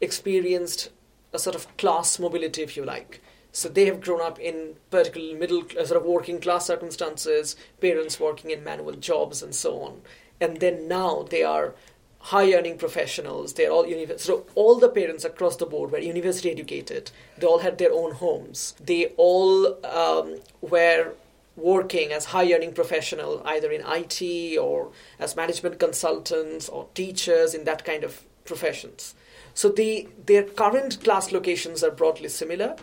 [0.00, 0.90] experienced
[1.32, 3.20] a sort of class mobility, if you like.
[3.52, 8.18] So they have grown up in particular middle, uh, sort of working class circumstances, parents
[8.18, 10.02] working in manual jobs and so on.
[10.40, 11.74] And then now they are
[12.18, 13.54] high earning professionals.
[13.54, 17.10] They're all uni- so all the parents across the board were university educated.
[17.36, 18.74] They all had their own homes.
[18.80, 21.12] They all um, were
[21.56, 27.64] working as high earning professional either in IT or as management consultants or teachers in
[27.64, 29.14] that kind of professions.
[29.54, 32.76] So the their current class locations are broadly similar,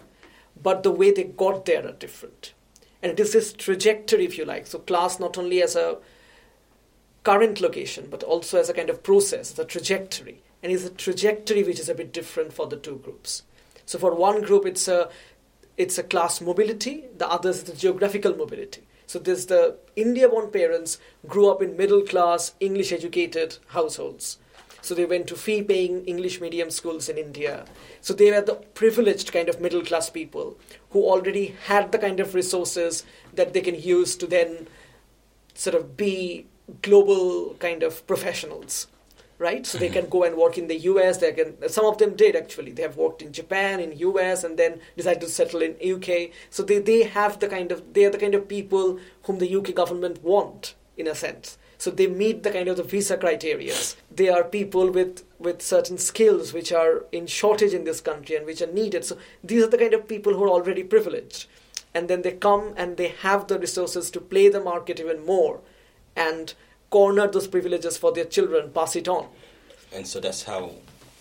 [0.61, 2.53] but the way they got there are different.
[3.01, 4.67] And it is this trajectory, if you like.
[4.67, 5.97] So class not only as a
[7.23, 10.41] current location, but also as a kind of process, the trajectory.
[10.61, 13.43] And it's a trajectory which is a bit different for the two groups.
[13.85, 15.09] So for one group, it's a
[15.77, 17.05] it's a class mobility.
[17.17, 18.83] The other is the geographical mobility.
[19.07, 24.37] So there's the India-born parents grew up in middle-class, English-educated households.
[24.81, 27.65] So they went to fee-paying English medium schools in India.
[28.01, 30.57] So they were the privileged kind of middle-class people
[30.91, 34.67] who already had the kind of resources that they can use to then
[35.53, 36.47] sort of be
[36.81, 38.87] global kind of professionals
[39.39, 39.65] right?
[39.65, 40.11] So they can mm-hmm.
[40.11, 42.73] go and work in the us they can some of them did actually.
[42.73, 46.61] They have worked in japan in us and then decided to settle in uk so
[46.61, 49.73] they, they have the kind of they are the kind of people whom the uk
[49.73, 53.73] government want in a sense so they meet the kind of the visa criteria
[54.11, 58.45] they are people with with certain skills which are in shortage in this country and
[58.45, 61.47] which are needed so these are the kind of people who are already privileged
[61.93, 65.59] and then they come and they have the resources to play the market even more
[66.15, 66.53] and
[66.89, 69.27] corner those privileges for their children, pass it on.
[69.93, 70.71] And so that's how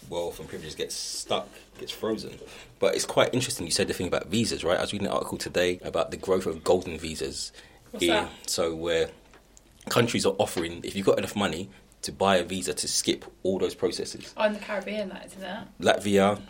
[0.09, 2.39] wealth and privilege gets stuck, gets frozen.
[2.79, 4.79] But it's quite interesting you said the thing about visas, right?
[4.79, 7.53] I was reading an article today about the growth of golden visas.
[7.91, 8.31] What's that?
[8.47, 9.11] So where
[9.89, 11.71] countries are offering, if you've got enough money,
[12.03, 14.33] to buy a visa to skip all those processes.
[14.37, 15.59] Oh, in the Caribbean, that isn't it?
[15.81, 16.41] Latvia,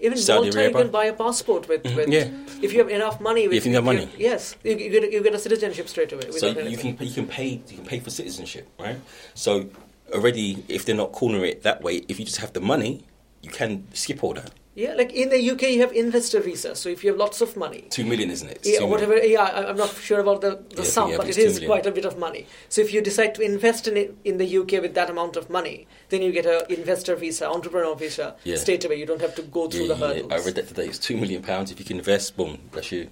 [0.00, 1.82] Even Saudi Malta, you can buy a passport with.
[1.84, 1.96] Mm-hmm.
[1.96, 2.28] with Yeah.
[2.60, 3.48] If you have enough money.
[3.48, 4.10] With, If you have money.
[4.18, 6.30] your- yes, you, you, get, a- you get a citizenship straight away.
[6.30, 8.98] so you can you can pay you can pay for citizenship, right?
[9.34, 9.70] So
[10.12, 13.04] already, if they're not cornering it that way, if you just have the money,
[13.42, 14.52] you can skip all that.
[14.74, 16.74] Yeah, like in the UK, you have investor visa.
[16.74, 18.56] So if you have lots of money, Two million, isn't it?
[18.64, 19.18] It's yeah, whatever.
[19.18, 21.68] Yeah, I'm not sure about the, the Yeah, sum, yeah, but it is million.
[21.68, 22.46] quite a bit of money.
[22.70, 25.50] So if you decide to invest in it in the UK with that amount of
[25.50, 28.56] money, then you get an investor visa, entrepreneur visa Yeah.
[28.56, 28.96] straight away.
[28.96, 30.32] You don't have to go through the hurdles.
[30.32, 30.86] I read that today.
[30.86, 31.70] It's two million pounds.
[31.70, 33.10] If you can invest, boom, bless you.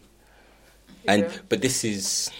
[1.07, 2.31] And but this is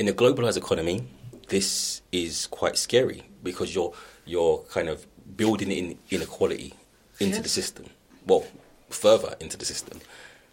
[0.00, 1.04] in a globalized economy.
[1.48, 3.92] This is quite scary because you're
[4.24, 6.74] you're kind of building in inequality
[7.20, 7.86] into the system.
[8.26, 8.46] Well,
[8.90, 10.00] further into the system.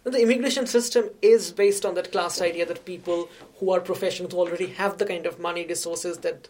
[0.04, 3.28] The immigration system is based on that class idea that people
[3.58, 6.48] who are professionals who already have the kind of money resources that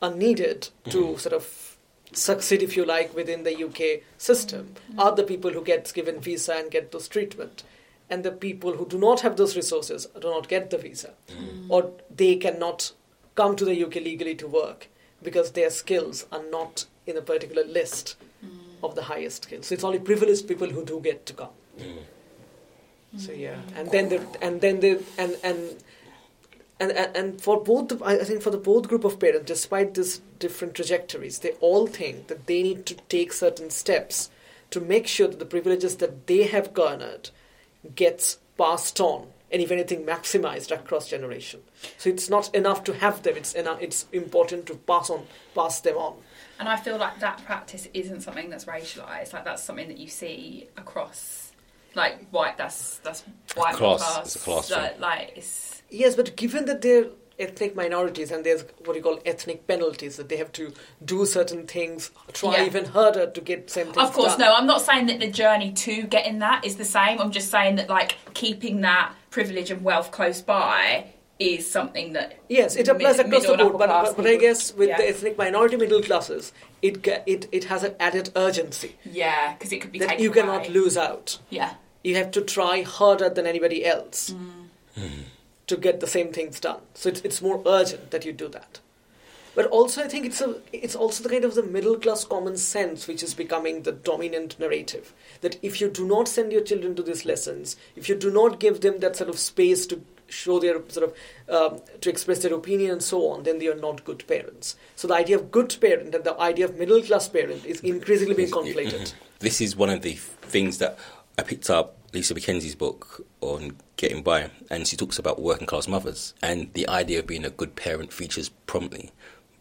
[0.00, 1.18] are needed to mm.
[1.18, 1.76] sort of
[2.12, 4.98] succeed, if you like, within the UK system mm.
[4.98, 7.62] are the people who get given visa and get those treatment.
[8.08, 11.12] And the people who do not have those resources do not get the visa.
[11.30, 11.66] Mm.
[11.68, 12.92] Or they cannot
[13.34, 14.88] come to the UK legally to work
[15.22, 18.16] because their skills are not in a particular list
[18.82, 19.66] of the highest skills.
[19.66, 21.48] So it's only privileged people who do get to come.
[21.78, 23.18] Hmm.
[23.18, 23.92] So yeah, and hmm.
[23.92, 25.82] then the and then the and and
[26.80, 29.46] and and, and for both, the, I I think for the both group of parents,
[29.46, 34.30] despite these different trajectories, they all think that they need to take certain steps
[34.70, 37.30] to make sure that the privileges that they have garnered
[37.94, 41.60] gets passed on, and if anything, maximized across generation.
[41.96, 45.80] So it's not enough to have them; it's enough, it's important to pass on, pass
[45.80, 46.16] them on.
[46.58, 49.32] And I feel like that practice isn't something that's racialized.
[49.32, 51.52] Like that's something that you see across,
[51.94, 52.56] like white.
[52.58, 53.22] That's that's
[53.54, 54.00] white class.
[54.02, 54.26] class.
[54.26, 55.00] It's a class Like, thing.
[55.00, 57.06] like it's Yes, but given that they're
[57.38, 60.72] ethnic minorities and there's what you call ethnic penalties, that they have to
[61.04, 62.64] do certain things, try Yeah.
[62.66, 64.40] even harder to get same things Of course, done.
[64.40, 64.54] no.
[64.54, 67.20] I'm not saying that the journey to getting that is the same.
[67.20, 71.04] I'm just saying that like keeping that privilege and wealth close by
[71.38, 74.74] is something that Yes, it applies mid- across the board, but, but, but I guess
[74.74, 74.96] with yeah.
[74.96, 79.80] the ethnic minority middle classes, it it it has an added urgency yeah, because it
[79.80, 80.68] could be that taken you cannot away.
[80.70, 81.38] lose out.
[81.50, 84.34] Yeah, You have to try harder than anybody else
[84.96, 85.24] Mm.
[85.68, 86.80] to get the same things done.
[86.94, 88.80] So it's it's more urgent that you do that.
[89.54, 92.56] But also, I think it's a it's also the kind of the middle class common
[92.56, 95.12] sense which is becoming the dominant narrative.
[95.40, 98.58] That if you do not send your children to these lessons, if you do not
[98.60, 101.14] give them that sort of space to show their sort of
[101.54, 104.76] um, to express their opinion and so on, then they are not good parents.
[104.96, 108.34] So the idea of good parent and the idea of middle class parent is increasingly
[108.34, 109.14] being conflated.
[109.40, 110.98] This is one of the things that
[111.38, 115.86] I picked up Lisa McKenzie's book on getting by, and she talks about working class
[115.86, 119.10] mothers, and the idea of being a good parent features prominently.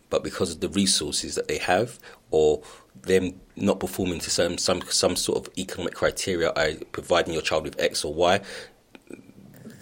[0.10, 1.99] But because of the resources that they have,
[2.32, 2.62] or
[3.01, 7.63] them not performing to some some some sort of economic criteria, I providing your child
[7.65, 8.39] with X or Y,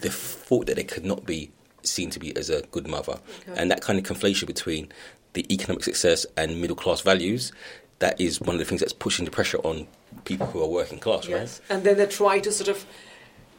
[0.00, 1.50] they thought that they could not be
[1.82, 3.18] seen to be as a good mother,
[3.54, 4.92] and that kind of conflation between
[5.34, 7.52] the economic success and middle class values,
[7.98, 9.86] that is one of the things that's pushing the pressure on
[10.24, 11.60] people who are working class, Yes.
[11.68, 12.86] And then they try to sort of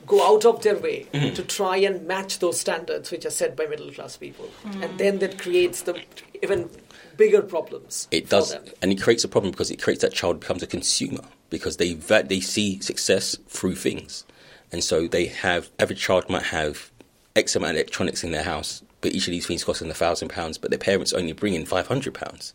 [0.06, 1.36] go out of their way mm-hmm.
[1.36, 4.50] to try and match those standards which are set by middle class people.
[4.64, 4.84] Mm.
[4.84, 6.02] And then that creates the
[6.42, 6.70] even
[7.18, 8.08] bigger problems.
[8.12, 8.66] It for does, them.
[8.82, 11.94] and it creates a problem because it creates that child becomes a consumer because they
[11.94, 14.26] they see success through things,
[14.72, 16.92] and so they have average child might have
[17.36, 20.30] X amount of electronics in their house, but each of these things costing a thousand
[20.30, 22.54] pounds, but their parents only bring in five hundred pounds,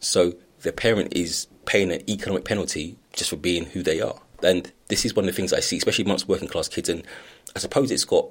[0.00, 4.72] so the parent is paying an economic penalty just for being who they are, and
[4.88, 7.04] this is one of the things I see, especially amongst working class kids, and
[7.54, 8.26] I suppose it's got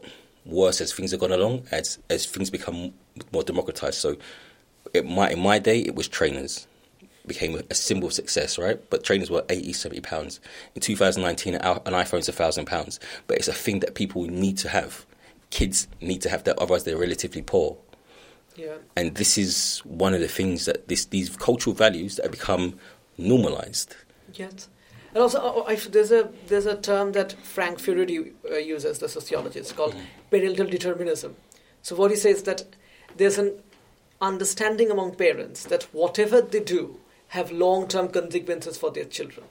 [0.45, 2.93] worse as things have gone along, as as things become
[3.31, 3.99] more democratized.
[3.99, 4.17] So
[4.93, 6.67] it my in my day it was trainers
[7.29, 8.77] became a, symbol of success right?
[8.89, 10.39] But trainers were 80 70 pounds.
[10.75, 12.99] In 2019 an iphone's a thousand pounds.
[13.27, 15.05] But it's a thing that people need to have.
[15.49, 17.77] Kids need to have that otherwise they're relatively poor.
[18.55, 18.75] Yeah.
[18.97, 22.77] and this is one of the things that this these cultural values that have become
[23.17, 23.95] normalized.
[24.33, 24.67] Yes.
[25.13, 29.09] And also, uh, I, there's a there's a term that Frank Furedi uh, uses, the
[29.09, 29.95] sociologist, called
[30.29, 31.35] parental determinism.
[31.81, 32.63] So what he says that
[33.15, 33.53] there's an
[34.21, 39.45] understanding among parents that whatever they do have long-term consequences for their children.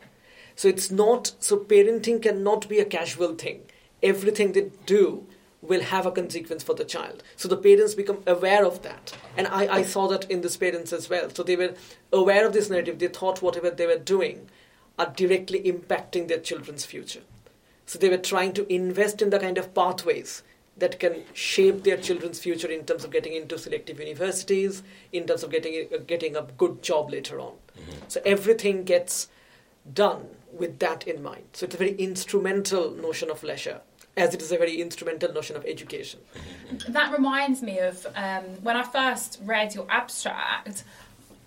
[0.57, 3.62] So it's not so parenting cannot be a casual thing.
[4.03, 5.27] Everything they do
[5.61, 7.23] will have a consequence for the child.
[7.37, 9.17] So the parents become aware of that.
[9.37, 11.31] And I, I saw that in these parents as well.
[11.31, 11.75] So they were
[12.12, 12.99] aware of this narrative.
[12.99, 14.49] They thought whatever they were doing
[14.99, 17.23] are directly impacting their children's future.
[17.87, 20.43] So they were trying to invest in the kind of pathways
[20.79, 25.43] that can shape their children's future in terms of getting into selective universities, in terms
[25.43, 27.53] of getting a, getting a good job later on.
[27.53, 27.93] Mm-hmm.
[28.09, 29.29] So everything gets
[29.93, 31.45] done with that in mind.
[31.53, 33.81] So it's a very instrumental notion of leisure,
[34.17, 36.21] as it is a very instrumental notion of education.
[36.71, 36.93] Mm-hmm.
[36.93, 40.85] That reminds me of um, when I first read your abstract.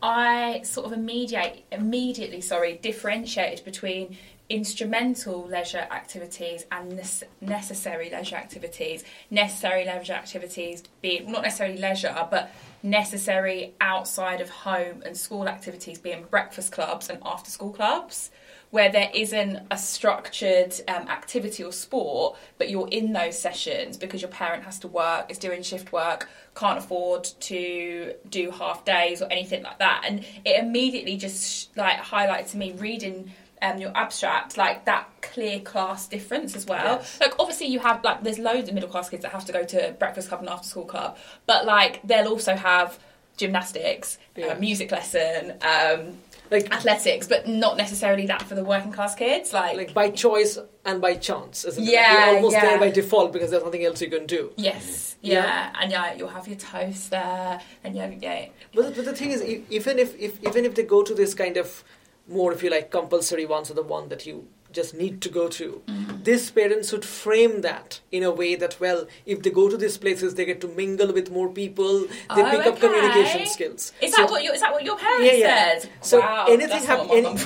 [0.03, 4.17] I sort of immediate, immediately, sorry, differentiated between
[4.51, 7.01] instrumental leisure activities and
[7.39, 9.03] necessary leisure activities.
[9.29, 15.99] Necessary leisure activities being not necessarily leisure, but necessary outside of home and school activities
[15.99, 18.31] being breakfast clubs and after school clubs
[18.71, 24.21] where there isn't a structured um, activity or sport, but you're in those sessions because
[24.21, 29.21] your parent has to work, is doing shift work, can't afford to do half days
[29.21, 30.03] or anything like that.
[30.07, 33.31] And it immediately just like highlighted to me reading
[33.61, 36.97] um, your abstract like that clear class difference as well.
[36.97, 37.17] Yes.
[37.21, 39.63] Like obviously you have like there's loads of middle class kids that have to go
[39.63, 42.97] to breakfast club and after school club, but like they'll also have
[43.37, 44.53] gymnastics, Yeah.
[44.53, 45.53] a music lesson.
[45.61, 46.17] Um,
[46.51, 49.53] Like, athletics, but not necessarily that for the working class kids.
[49.53, 51.89] Like, like by choice and by chance, isn't it?
[51.89, 52.61] Yeah, You're almost yeah.
[52.65, 54.51] there by default because there's nothing else you can do.
[54.57, 55.45] yes, Yeah.
[55.45, 55.73] yeah.
[55.79, 59.31] and yeah, you'll have your toast there, and yeah, yeah, But, the- but the thing
[59.31, 61.85] is, even if, if even if they go to this kind of
[62.31, 65.49] more, if you like, compulsory ones, or the one that you just need to go
[65.49, 66.23] to, Mm-hmm.
[66.23, 69.97] these parents should frame that in a way that, well, if they go to these
[69.97, 72.01] places, they get to mingle with more people,
[72.35, 73.91] they Oh, pick up communication skills.
[74.01, 75.79] Is So- that what your, is that what your parents Yeah, yeah.
[75.79, 75.89] said?
[76.01, 77.37] So wow, anything hap- not what my any-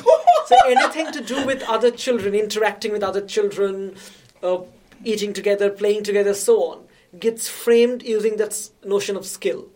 [0.46, 3.96] so anything to do with other children, interacting with other children,
[4.44, 4.60] uh,
[5.04, 6.88] eating together, playing together, so on,
[7.20, 9.68] gets framed using that s- notion of skill.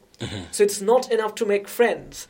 [0.52, 2.28] So it's not enough to make friends.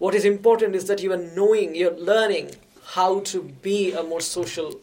[0.00, 4.22] What is important is that you are knowing, you're learning how to be a more
[4.22, 4.80] social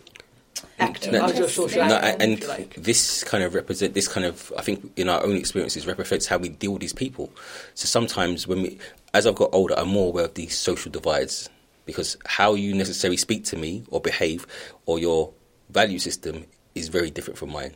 [0.78, 2.76] actor, No, how to a social no, No, actor, and like.
[2.76, 6.38] this kind of represent this kind of I think in our own experiences represents how
[6.38, 7.32] we deal with these people.
[7.74, 8.78] So sometimes when we,
[9.16, 11.50] as I've got older, I'm more aware of these social divides
[11.88, 14.46] because how you necessarily speak to me or behave
[14.86, 15.34] or your
[15.72, 16.46] value system
[16.76, 17.74] is very different from mine.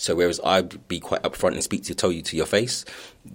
[0.00, 2.84] So whereas I'd be quite upfront and speak to tell you to your face,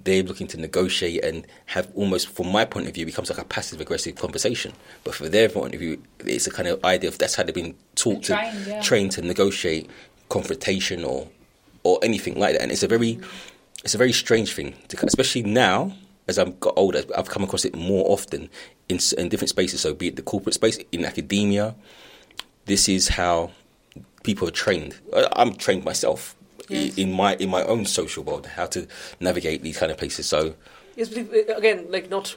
[0.06, 3.38] they're looking to negotiate and have almost, from my point of view, it becomes like
[3.38, 4.72] a passive aggressive conversation.
[5.04, 7.54] But for their point of view, it's a kind of idea of that's how they've
[7.54, 8.82] been taught Trained, to yeah.
[8.82, 9.90] trained to negotiate
[10.30, 11.28] confrontation or
[11.84, 12.62] or anything like that.
[12.62, 13.20] And it's a very
[13.84, 15.92] it's a very strange thing, to, especially now
[16.30, 17.04] as I've got older.
[17.18, 18.50] I've come across it more often
[18.88, 19.82] in in different spaces.
[19.82, 21.76] So be it the corporate space, in academia,
[22.68, 23.52] this is how
[24.24, 24.96] people are trained.
[25.34, 26.38] I'm trained myself
[26.70, 26.98] Yes.
[26.98, 28.88] in my in my own social world how to
[29.20, 30.28] navigate these kind of places.
[30.28, 30.56] So
[30.96, 32.36] Yes, but uh, again, like not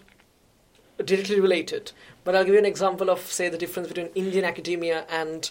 [1.05, 1.93] directly related,
[2.25, 5.51] but I'll give you an example of, say, the difference between Indian academia and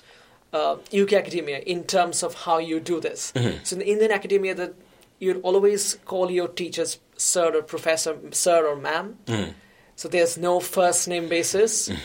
[0.53, 3.31] uh, UK academia in terms of how you do this.
[3.35, 3.63] Mm-hmm.
[3.63, 4.73] So in Indian academia, that
[5.19, 9.17] you'd always call your teachers sir or professor, sir or ma'am.
[9.27, 9.53] Mm.
[9.95, 11.99] So there's no first name basis, mm-hmm.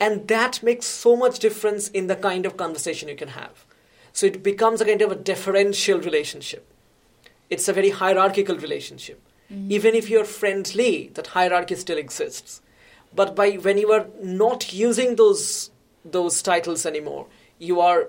[0.00, 3.66] and that makes so much difference in the kind of conversation you can have.
[4.14, 6.64] So it becomes a kind of a deferential relationship.
[7.50, 9.20] It's a very hierarchical relationship.
[9.52, 9.72] Mm-hmm.
[9.72, 12.62] Even if you're friendly, that hierarchy still exists.
[13.14, 15.70] But by when you are not using those
[16.04, 17.26] those titles anymore,
[17.58, 18.08] you are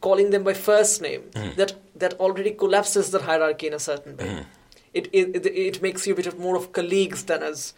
[0.00, 1.22] calling them by first name.
[1.32, 1.56] Mm.
[1.56, 4.44] That that already collapses the hierarchy in a certain way.
[4.92, 7.72] It, it it it makes you a bit of more of colleagues than as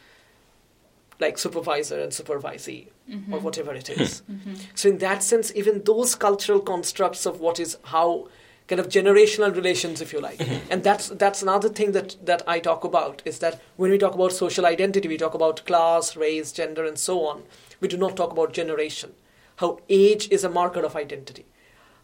[1.21, 3.33] like supervisor and supervisee or mm-hmm.
[3.43, 4.23] whatever it is.
[4.31, 4.55] Mm-hmm.
[4.75, 8.29] So in that sense, even those cultural constructs of what is how
[8.69, 10.73] kind of generational relations, if you like, mm-hmm.
[10.73, 14.15] and that's that's another thing that that I talk about is that when we talk
[14.15, 17.43] about social identity, we talk about class, race, gender, and so on.
[17.81, 19.13] We do not talk about generation.
[19.57, 21.45] How age is a marker of identity.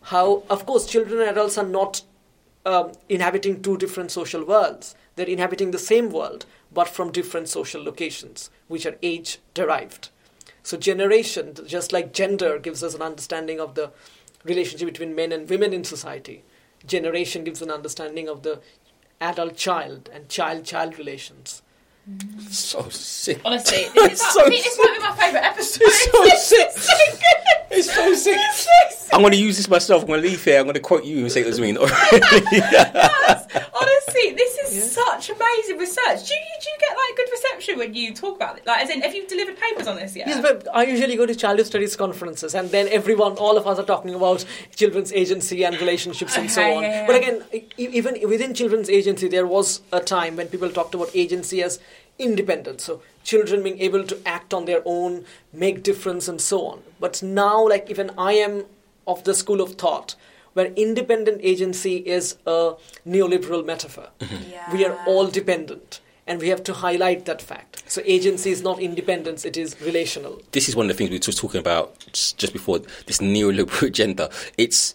[0.03, 2.03] How, of course, children and adults are not
[2.65, 4.95] um, inhabiting two different social worlds.
[5.15, 6.45] They're inhabiting the same world,
[6.77, 10.11] but from different social locations, which are age derived.
[10.63, 13.93] So, generation, just like gender, gives us an understanding of the
[14.45, 16.45] relationship between men and women in society.
[16.87, 18.61] Generation gives an understanding of the
[19.23, 21.63] adult child and child child relations.
[22.51, 23.41] So sick.
[23.45, 25.83] Honestly, this is, So I think this might be my favourite episode.
[25.85, 26.25] It's so
[26.57, 26.71] sick.
[26.73, 27.79] so good.
[27.79, 28.37] It's so sick.
[28.39, 29.11] It's so sick.
[29.13, 30.03] I'm going to use this myself.
[30.03, 30.59] I'm going to leave here.
[30.59, 31.71] I'm going to quote you and say it was me.
[31.77, 31.91] Honestly,
[34.35, 34.83] this is Yeah.
[35.05, 36.29] such amazing research.
[36.29, 38.67] Do you, do you get like good reception when you talk about it?
[38.67, 40.29] Like, as in, have you delivered papers on this yet?
[40.29, 43.79] Yes, but I usually go to childhood studies conferences, and then everyone, all of us
[43.79, 44.45] are talking about
[44.75, 46.83] children's agency and relationships and so on.
[46.83, 47.07] yeah, yeah.
[47.07, 51.11] But again, e- even within children's agency, there was a time when people talked about
[51.15, 51.79] agency as
[52.19, 52.85] independence.
[52.85, 56.83] So children being able to act on their own, make difference, and so on.
[57.01, 58.65] But now, like even I am
[59.07, 60.17] of the school of thought
[60.57, 62.73] where independent agency is a
[63.07, 64.09] neoliberal metaphor.
[64.21, 64.51] Mm-hmm.
[64.51, 64.73] yeah.
[64.73, 66.01] We are all dependent.
[66.27, 67.85] And we have to highlight that fact.
[67.87, 70.41] So agency is not independence, it is relational.
[70.51, 73.19] this is one of the things we were just talking about just just before this
[73.19, 74.29] neoliberal agenda.
[74.59, 74.93] It's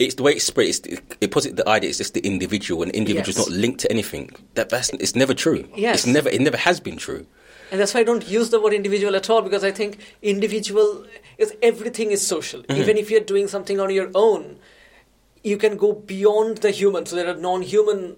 [0.00, 0.68] it's the way it's spread.
[0.68, 3.36] It's, it, it puts it the idea it's just the individual, and the individual is
[3.36, 3.48] Yes.
[3.48, 4.30] not linked to anything.
[4.54, 5.68] That that's it's never true.
[5.76, 5.98] Yes.
[5.98, 7.26] It's never it never has been true.
[7.70, 11.06] And that's why I don't use the word individual at all because I think individual
[11.38, 12.62] is everything is social.
[12.62, 12.80] Mm-hmm.
[12.80, 14.58] Even if you're doing something on your own,
[15.44, 17.06] you can go beyond the human.
[17.06, 18.16] So there are non-human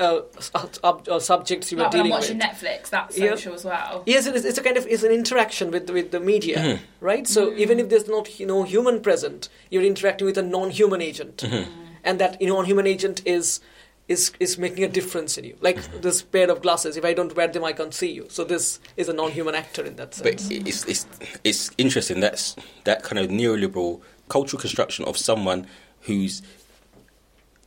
[0.00, 2.46] uh, sub- uh, subjects you are Like when I'm dealing watching with.
[2.46, 3.30] Netflix, that's Yeah.
[3.30, 4.02] social as well.
[4.06, 6.82] Yes, it is, it's a kind of it's an interaction with with the media, Mm-hmm.
[7.00, 7.26] right?
[7.26, 11.38] So even if there's not you know human present, you're interacting with a non-human agent,
[11.38, 11.70] Mm-hmm.
[12.04, 13.60] and that you know, non-human agent is
[14.08, 15.56] is is making a difference in you.
[15.60, 16.00] Like Mm-hmm.
[16.00, 18.26] this pair of glasses, if I don't wear them, I can't see you.
[18.30, 20.48] So this is a non-human actor in that sense.
[20.48, 21.06] But it's it's
[21.44, 22.20] it's interesting.
[22.20, 25.66] That's that kind of neoliberal cultural construction of someone
[26.02, 26.42] who's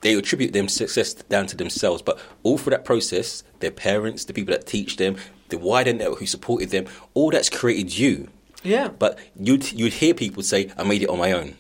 [0.01, 4.33] they attribute them success down to themselves, but all through that process, their parents, the
[4.33, 5.15] people that teach them,
[5.49, 8.27] the wider network who supported them, all that's created you.
[8.63, 11.55] yeah, But you'd you'd hear people say, "I made it on my own."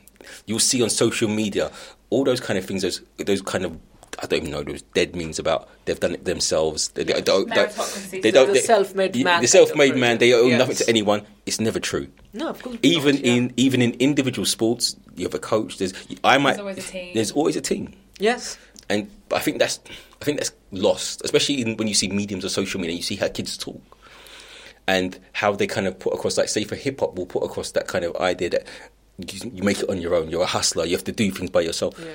[0.45, 1.71] You'll see on social media
[2.09, 2.81] all those kind of things.
[2.83, 3.77] Those those kind of
[4.21, 6.89] I don't even know those dead memes about they've done it themselves.
[6.89, 8.21] They, they don't, don't- Meritocracy.
[8.21, 8.47] they don't.
[8.47, 10.17] the they- self-made the- man The self-made man.
[10.19, 10.57] They owe version.
[10.59, 11.21] nothing to anyone.
[11.45, 12.07] It's never true.
[12.33, 12.77] no, of course.
[12.83, 13.33] Even not, yeah.
[13.33, 15.77] in even in individual sports, you have a coach.
[15.79, 16.59] There's I might.
[16.59, 17.11] always a team.
[17.15, 18.57] There's always a team yes,
[18.89, 19.79] and I think that's
[20.21, 22.95] I think that's lost, especially in, when you see mediums of social media.
[22.95, 23.81] You see how kids talk,
[24.87, 27.71] and how they kind of put across, like say for hip hop, will put across
[27.71, 28.67] that kind of idea that
[29.17, 30.29] you, you make it on your own.
[30.29, 30.85] You're a hustler.
[30.85, 31.99] You have to do things by yourself.
[31.99, 32.13] yeah.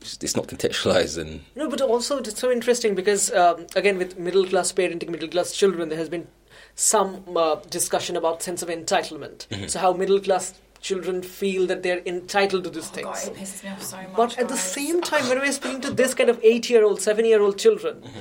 [0.00, 4.18] It's, it's not contextualized, and No, but also it's so interesting because um, again, with
[4.18, 6.26] middle class parenting, middle class children, there has been
[6.74, 9.46] some uh, discussion about sense of entitlement.
[9.48, 9.66] Mm-hmm.
[9.66, 13.28] So how middle class children feel that they're entitled to these Oh, God, things.
[13.28, 14.16] it pisses me off so much.
[14.16, 18.02] But at the same time, when we're speaking to this kind of eight-year-old, seven-year-old children,
[18.02, 18.20] Mm-hmm.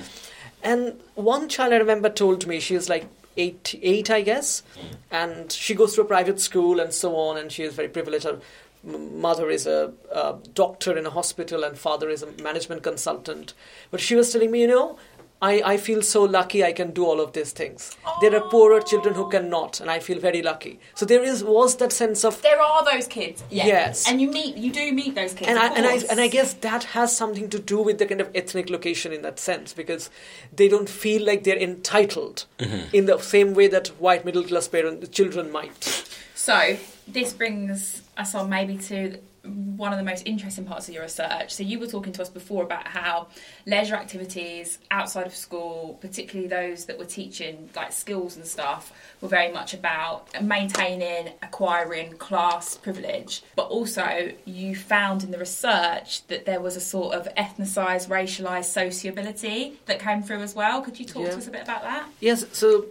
[0.63, 4.87] and one child I remember told me she is like eight, eight, I guess, Mm-hmm.
[5.11, 8.25] and she goes to a private school and so on, and she is very privileged.
[8.25, 8.39] Her
[8.83, 13.53] mother is a, a doctor in a hospital and father is a management consultant.
[13.91, 14.97] But she was telling me, you know,
[15.41, 17.97] I, I feel so lucky I can do all of these things.
[18.21, 20.79] There are poorer children who cannot, and I feel very lucky.
[20.93, 23.65] So there is was that sense of There are those kids, yeah.
[23.65, 24.07] Yes.
[24.07, 26.53] and you meet, you do meet those kids, and I, and I and I guess
[26.55, 30.09] that has something to do with the kind of ethnic location in that sense because
[30.55, 32.95] they don't feel like they're entitled mm-hmm.
[32.95, 36.07] in the same way that white middle class parent children might.
[36.35, 36.77] So
[37.07, 41.53] this brings us on maybe to one of the most interesting parts of your research.
[41.55, 43.27] So you were talking to us before about how
[43.65, 49.27] leisure activities outside of school, particularly those that were teaching like skills and stuff, were
[49.27, 53.41] very much about maintaining, acquiring class privilege.
[53.55, 58.65] But also you found in the research that there was a sort of ethnicized, racialized
[58.65, 60.81] sociability that came through as well.
[60.81, 61.31] Could you talk Yeah.
[61.31, 62.05] to us a bit about that?
[62.19, 62.85] Yes, so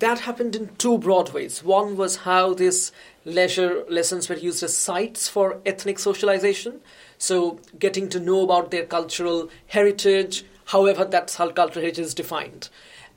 [0.00, 1.64] that happened in two broad ways.
[1.64, 2.92] One was how these
[3.24, 6.80] leisure lessons were used as sites for ethnic socialization.
[7.18, 12.68] So, getting to know about their cultural heritage, however, that's how cultural heritage is defined.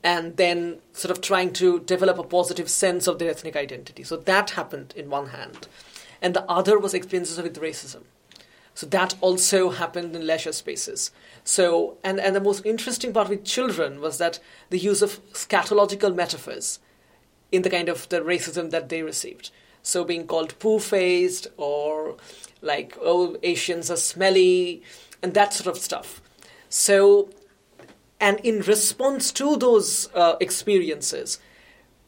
[0.03, 4.03] And then, sort of trying to develop a positive sense of their ethnic identity.
[4.03, 5.67] So, that happened in one hand.
[6.21, 8.03] And the other was experiences with racism.
[8.77, 11.09] So that also happened in leisure spaces.
[11.43, 14.39] So, and, and the most interesting part with children was that
[14.69, 16.77] the use of scatological metaphors
[17.51, 19.49] in the kind of the racism that they received.
[19.88, 22.17] So being called poo-faced or
[22.61, 24.83] like, oh, Asians are smelly
[25.23, 26.21] and that sort of stuff.
[26.67, 27.29] So,
[28.19, 31.39] and in response to those uh, experiences,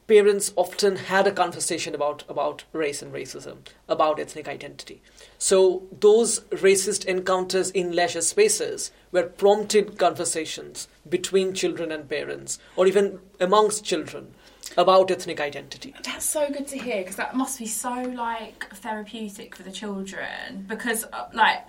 [0.06, 3.58] parents often had a conversation about, about race and racism,
[3.88, 5.00] about ethnic identity.
[5.38, 12.86] So those racist encounters in leisure spaces were prompted conversations between children and parents, or
[12.86, 14.34] even amongst children,
[14.76, 15.94] about ethnic identity.
[16.04, 20.64] That's so good to hear because that must be so like therapeutic for the children.
[20.68, 21.64] Because uh, like,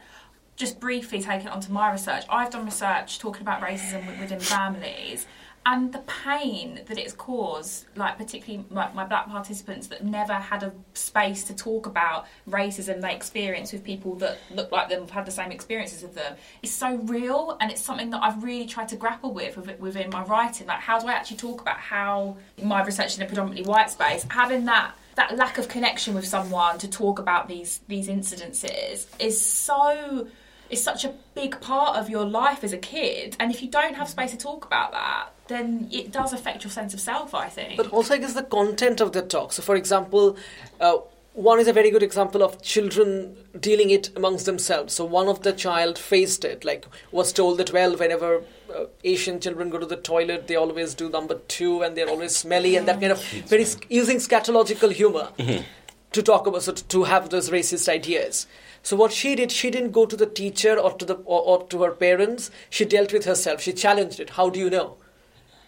[0.56, 5.26] just briefly taking it onto my research, I've done research talking about racism within families.
[5.64, 10.64] And the pain that it's caused, like particularly like my black participants that never had
[10.64, 15.12] a space to talk about racism they experience with people that look like them, have
[15.12, 18.66] had the same experiences as them, is so real, and it's something that I've really
[18.66, 20.66] tried to grapple with- within my writing.
[20.66, 24.26] Like, how do I actually talk about how my research in a predominantly white space,
[24.30, 29.40] having that that lack of connection with someone to talk about these these incidences is
[29.40, 30.28] so
[30.70, 33.96] is such a big part of your life as a kid and if you don't
[33.96, 37.48] have space to talk about that then it does affect your sense of self i
[37.50, 39.54] think But also, I guess the content of the talk.
[39.54, 40.38] So, for example,
[40.80, 40.98] uh,
[41.34, 43.10] one is a very good example of children
[43.68, 44.94] dealing it amongst themselves.
[44.94, 46.86] So, one of the child faced it, like
[47.20, 48.30] was told that well, whenever
[48.76, 52.36] uh, Asian children go to the toilet, they always do number two, and they're always
[52.36, 53.24] smelly, and that kind of
[53.54, 55.30] very sc- using scatological humor
[56.12, 58.46] to talk about so to- to have those racist ideas.
[58.84, 61.58] So what she did, she didn't go to the teacher or to the or, or
[61.68, 62.52] to her parents.
[62.70, 63.62] She dealt with herself.
[63.62, 64.32] She challenged it.
[64.32, 64.98] How do you know?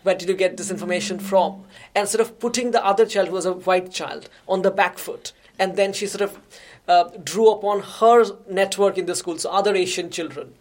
[0.04, 1.64] Where did you get this information from?
[1.96, 4.98] And sort of putting the other child, who was a white child, on the back
[4.98, 5.34] foot.
[5.58, 6.40] And then she sort of
[6.88, 10.54] uh, drew upon her network in the school, so other Asian children.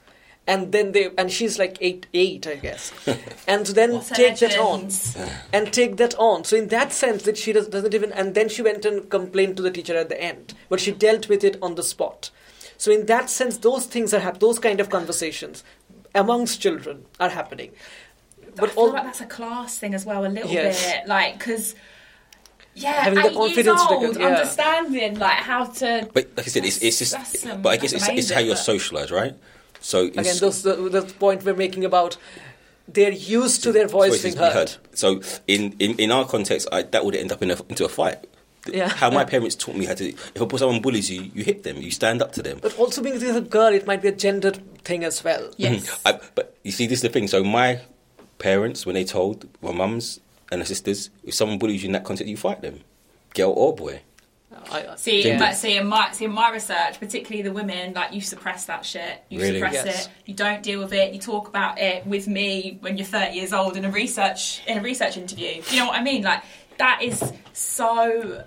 [0.44, 2.92] And then they, and she's like eight, eight, I guess.
[3.46, 4.88] And then What take that on,
[5.52, 6.44] and take that on.
[6.44, 9.56] So in that sense, that she does, doesn't even, and then she went and complained
[9.58, 12.30] to the teacher at the end, but she dealt with it on the spot.
[12.76, 15.62] So in that sense, those things are hap- those kind of conversations
[16.14, 17.70] amongst children are happening.
[18.56, 20.84] But I feel like that's a class thing as well a little Yes.
[20.84, 21.74] bit like because
[22.74, 24.26] yeah Having the eight confidence years to old, go- yeah.
[24.28, 27.12] understanding like how to But like I said, it's, it's just.
[27.12, 29.34] that's, but I guess it's, it's how you're socialised, right?
[29.80, 32.16] So in Again, s- those the, the point we're making about
[32.88, 34.74] they're used to their voice voices being be heard.
[34.92, 37.88] So in, in, in our context, I, that would end up in a, into a
[37.88, 38.18] fight.
[38.66, 38.88] Yeah.
[38.88, 40.08] How my parents taught me how to.
[40.34, 41.76] If someone bullies you, you hit them.
[41.78, 42.58] You stand up to them.
[42.62, 45.50] But also being as a girl, it might be a gendered thing as well.
[45.56, 46.08] yes Mm-hmm.
[46.08, 47.26] I, but you see, this is the thing.
[47.28, 47.80] So my
[48.42, 50.20] parents, when they told my mums
[50.50, 52.80] and her sisters, if someone bullies you in that context, you fight them,
[53.34, 54.02] girl or boy.
[54.70, 55.44] I, I- See, Gender.
[55.46, 58.84] but see in my see in my research, particularly the women, like you suppress that
[58.84, 59.22] shit.
[59.30, 59.54] You Really?
[59.60, 60.06] suppress Yes.
[60.06, 60.12] it.
[60.26, 61.14] You don't deal with it.
[61.14, 64.78] You talk about it with me when you're 30 years old in a research in
[64.78, 65.62] a research interview.
[65.70, 66.22] You know what I mean?
[66.22, 66.42] Like
[66.78, 68.44] that is so.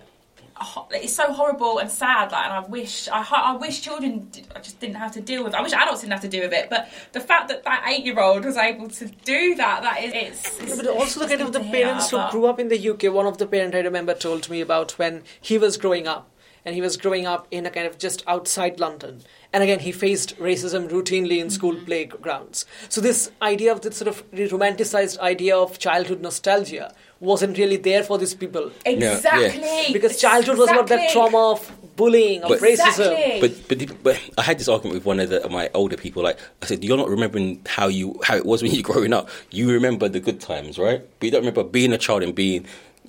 [0.92, 4.60] It's so horrible and sad, like, and I wish I, I wish children did, I
[4.60, 5.54] just didn't have to deal with.
[5.54, 5.58] it.
[5.58, 6.70] I wish adults didn't have to deal with it.
[6.70, 10.60] But the fact that that eight-year-old was able to do that, that is, it's.
[10.62, 13.14] it's but also the kind of the parents who grew up in the UK.
[13.14, 16.32] One of the parents I remember told me about when he was growing up,
[16.64, 19.22] and he was growing up in a kind of just outside London.
[19.54, 21.86] And again, he faced racism routinely in school Mm-hmm.
[21.86, 22.66] playgrounds.
[22.90, 28.04] So this idea of this sort of romanticized idea of childhood nostalgia wasn't really there
[28.04, 28.72] for these people.
[28.86, 29.94] Exactly.
[29.94, 33.12] because childhood was not that trauma of bullying, of But- racism.
[33.12, 33.40] Exactly.
[33.42, 36.24] But, but but I had this argument with one of the, my older people.
[36.24, 39.14] Like I said, you're not remembering how you how it was when you were growing
[39.14, 39.30] up.
[39.52, 41.02] You remember the good times, right?
[41.20, 42.66] But you don't remember being a child and being.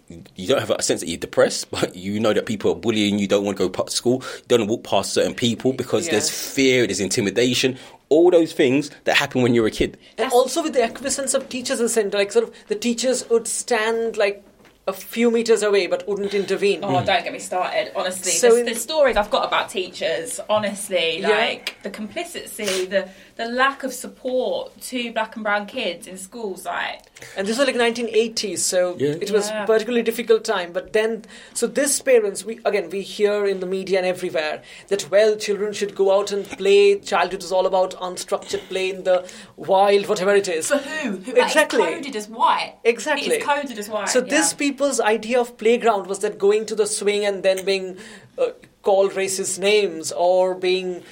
[0.09, 3.19] You don't have a sense that you're depressed, but you know that people are bullying
[3.19, 3.27] you.
[3.27, 4.23] Don't want to go to school.
[4.37, 7.77] You don't want to walk past certain people because there's fear, there's intimidation,
[8.09, 9.99] all those things that happen when you're a kid.
[10.19, 13.49] And also with the acquiescence of teachers in center, like sort of the teachers would
[13.49, 14.45] stand like
[14.89, 16.85] a few meters away but wouldn't intervene.
[16.85, 17.91] Oh, don't get me started.
[17.97, 21.29] Honestly, So the, the stories I've got about teachers, honestly, Yeah.
[21.31, 26.65] like the complicity, the the lack of support to black and brown kids in schools,
[26.65, 27.03] like
[27.37, 29.15] And this was like 1980s, so Yeah.
[29.21, 29.65] it was Yeah.
[29.67, 30.73] particularly difficult time.
[30.73, 31.25] But then,
[31.55, 35.73] so this parents, we again we hear in the media and everywhere that well, children
[35.75, 36.99] should go out and play.
[36.99, 40.69] Childhood is all about unstructured play in the wild, whatever it is.
[40.69, 41.17] for who?
[41.19, 41.83] Who Exactly.
[41.83, 42.75] It's coded as white.
[42.85, 43.37] Exactly.
[43.37, 44.09] It's coded as white.
[44.09, 44.27] So yeah.
[44.37, 47.99] this people's idea of playground was that going to the swing and then being
[48.39, 48.49] uh,
[48.83, 51.03] called racist names or being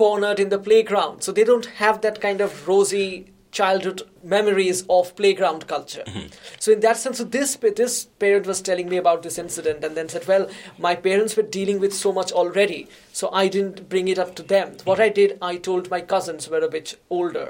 [0.00, 1.22] cornered in the playground.
[1.22, 6.04] So they don't have that kind of rosy childhood memories of playground culture.
[6.06, 6.28] Mm-hmm.
[6.58, 9.96] So in that sense, so this this parent was telling me about this incident and
[9.96, 10.48] then said, "Well,
[10.78, 12.80] my parents were dealing with so much already,
[13.12, 14.76] so I didn't bring it up to them.
[14.84, 17.48] What I did, I told my cousins who were a bit older."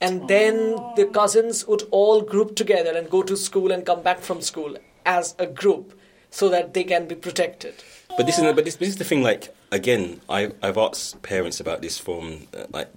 [0.00, 0.58] And then
[0.96, 1.12] the oh.
[1.20, 5.34] cousins would all group together and go to school and come back from school as
[5.46, 5.98] a group
[6.30, 7.74] so that they can be protected.
[8.16, 9.24] But this is but this, this is the thing.
[9.24, 12.88] Like again, I I've asked parents about this from uh, like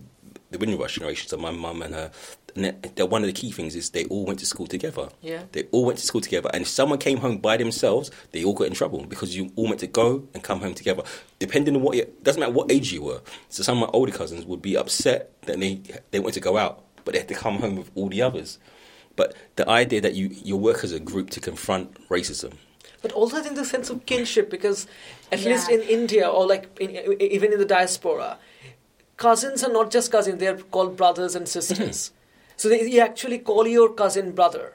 [0.51, 1.28] the Windrush generation.
[1.28, 2.11] So my mum and her.
[2.53, 2.76] And
[3.09, 5.07] one of the key things is they all went to school together.
[5.22, 5.43] Yeah.
[5.53, 8.53] They all went to school together, and if someone came home by themselves, they all
[8.53, 11.03] got in trouble because you all meant to go and come home together.
[11.39, 13.22] Depending on what, it doesn't matter what age you were.
[13.47, 16.57] So some of my older cousins would be upset that they they wanted to go
[16.57, 18.59] out, but they had to come home with all the others.
[19.15, 22.55] But the idea that you you work as a group to confront racism,
[23.02, 24.86] But also, I think the sense of kinship, because
[25.32, 25.49] at Yeah.
[25.52, 26.89] least in India or like in,
[27.20, 28.38] even in the diaspora,
[29.18, 32.12] cousins are not just cousins; they are called brothers and sisters.
[32.58, 34.74] so they, you actually call your cousin brother,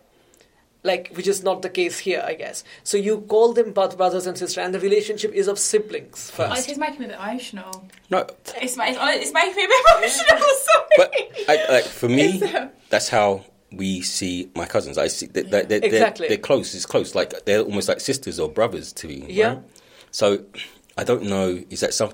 [0.83, 2.65] like which is not the case here, I guess.
[2.83, 6.49] So you call them both brothers and sisters, and the relationship is of siblings Oh,
[6.49, 6.71] this first.
[6.71, 7.89] is making me a bit emotional.
[8.11, 8.27] no,
[8.61, 10.39] It's, ma- it's, it's making me a bit emotional.
[10.67, 10.87] Sorry.
[10.97, 11.15] but
[11.49, 13.45] I, like for me, It's, uh, that's how
[13.77, 14.99] we see my cousins.
[14.99, 16.29] I see that they're, they're, Exactly.
[16.29, 16.75] they're, they're close.
[16.75, 17.15] It's close.
[17.15, 19.25] Like they're almost like sisters or brothers to me.
[19.29, 19.49] Yeah.
[19.55, 19.63] Right?
[20.11, 20.45] So
[20.97, 21.63] I don't know.
[21.71, 22.13] Is that some?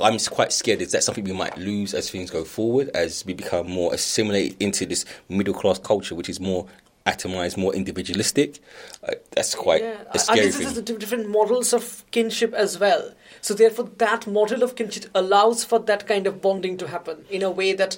[0.00, 0.80] I'm quite scared.
[0.80, 4.60] Is that something we might lose as things go forward, as we become more assimilated
[4.60, 6.66] into this middle class culture, which is more
[7.06, 8.58] atomized, more individualistic?
[9.06, 10.84] Uh, that's quite Yeah, a I- I scary guess thing.
[10.84, 13.12] this different models of kinship as well.
[13.40, 17.42] So therefore, that model of kinship allows for that kind of bonding to happen in
[17.42, 17.96] a way that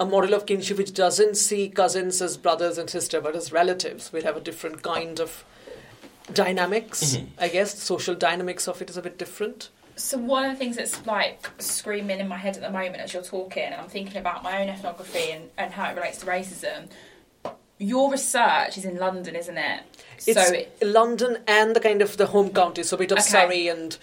[0.00, 4.12] a model of kinship which doesn't see cousins as brothers and sisters but as relatives
[4.12, 5.44] We'll have a different kind of
[6.32, 7.16] dynamics.
[7.16, 7.26] Mm-hmm.
[7.38, 9.68] I guess the social dynamics of it is a bit different.
[9.96, 13.12] So one of the things that's like screaming in my head at the moment as
[13.12, 16.26] you're talking, and I'm thinking about my own ethnography and, and how it relates to
[16.26, 16.88] racism.
[17.78, 19.82] Your research is in London, isn't it?
[20.26, 23.18] It's so, it, London and the kind of the home county, so a bit of
[23.18, 23.28] Okay.
[23.28, 23.96] Surrey and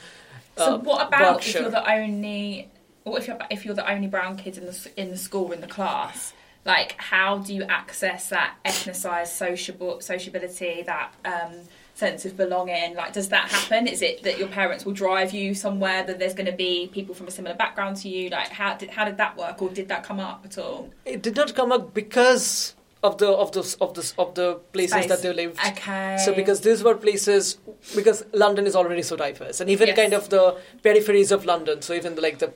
[0.58, 2.70] so uh, what about if you're the only,
[3.10, 5.62] what if you're if you're the only brown kid in the in the school in
[5.62, 6.34] the class?
[6.66, 11.53] Like, how do you access that ethnicized sociable sociability, that um,
[11.95, 12.93] sense of belonging?
[12.93, 13.88] Like, does that happen?
[13.88, 17.16] Is it that your parents will drive you somewhere that there's going to be people
[17.16, 18.30] from a similar background to you?
[18.30, 20.89] Like, how did how did that work, or did that come up at all?
[21.05, 24.91] It did not come up because of the of the of the of the places
[24.91, 25.08] Space.
[25.08, 25.60] that they lived.
[25.66, 26.18] Okay.
[26.26, 27.58] So because these were places
[27.95, 29.95] because London is already so diverse, and even Yes.
[29.95, 31.82] kind of the peripheries of London.
[31.82, 32.51] So even the, like the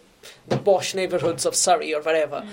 [0.48, 2.46] the posh neighborhoods of Surrey or whatever.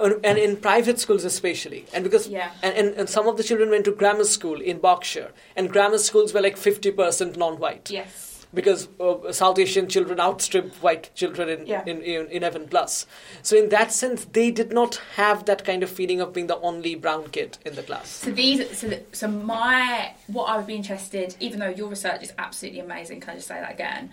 [0.00, 2.50] And- And in private schools especially, and because Yeah.
[2.62, 5.98] and, and, and some of the children went to grammar school in Berkshire, and grammar
[5.98, 8.46] schools were like fifty percent non-white yes.
[8.54, 11.82] because uh, South Asian children outstrip white children in, Yeah.
[11.86, 13.06] in, in, in 11 plus.
[13.42, 16.58] So in that sense, they did not have that kind of feeling of being the
[16.60, 18.08] only brown kid in the class.
[18.08, 22.22] So these, so, th- so my, what I would be interested, even though your research
[22.22, 24.10] is absolutely amazing, can I just say that again?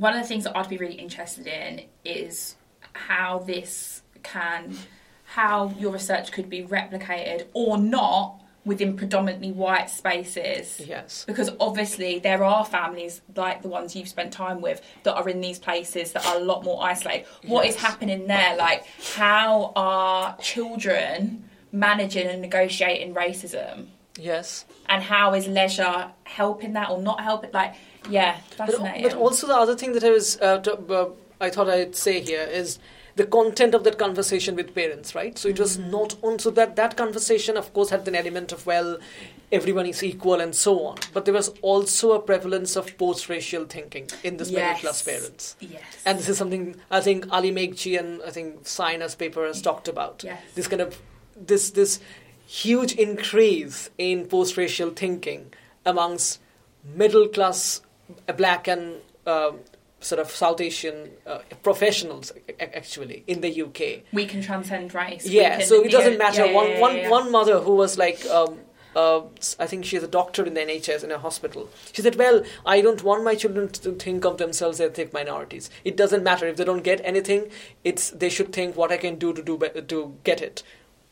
[0.00, 2.56] One of the things that I'd be really interested in is
[2.94, 4.74] how this can,
[5.24, 10.80] how your research could be replicated or not within predominantly white spaces.
[10.86, 11.26] Yes.
[11.26, 15.42] Because obviously there are families like the ones you've spent time with that are in
[15.42, 17.26] these places that are a lot more isolated.
[17.44, 17.82] What is Yes.
[17.84, 18.56] happening there?
[18.56, 18.86] Like,
[19.16, 23.88] how are children managing and negotiating racism?
[24.18, 24.64] Yes.
[24.88, 27.50] And how is leisure helping that or not helping?
[27.52, 27.74] Like,
[28.08, 29.02] yeah, But, fascinating.
[29.02, 31.08] but also the other thing that I was uh, to, uh,
[31.40, 32.78] I thought I'd say here is
[33.16, 35.36] the content of that conversation with parents, right?
[35.36, 35.90] So it was Mm-hmm.
[35.90, 36.38] not on.
[36.38, 38.98] So that that conversation, of course, had an element of well,
[39.52, 40.98] everyone is equal and so on.
[41.12, 45.56] But there was also a prevalence of post-racial thinking in this middle class parents.
[45.60, 45.82] Yes.
[46.06, 49.88] And this is something I think Ali Meghji and I think Saina's paper has talked
[49.88, 50.22] about.
[50.24, 50.40] Yes.
[50.54, 50.98] This kind of
[51.36, 52.00] this this
[52.46, 55.52] huge increase in post-racial thinking
[55.84, 56.40] amongst
[56.94, 57.82] middle class
[58.36, 58.96] black and
[59.26, 59.58] um
[60.00, 64.02] sort of South Asian uh, professionals actually in the UK.
[64.12, 65.26] we can transcend race.
[65.26, 66.46] Yeah, can- so it doesn't matter.
[66.46, 67.10] yeah, one, one, yeah.
[67.10, 68.60] one mother who was like, um,
[68.96, 69.20] uh,
[69.58, 71.68] I think she's a doctor in the NHS in a hospital.
[71.92, 75.70] She said, "Well, I don't want my children to think of themselves as ethnic minorities.
[75.84, 77.50] It doesn't matter if they don't get anything.
[77.84, 80.62] It's they should think what I can do to do to get it,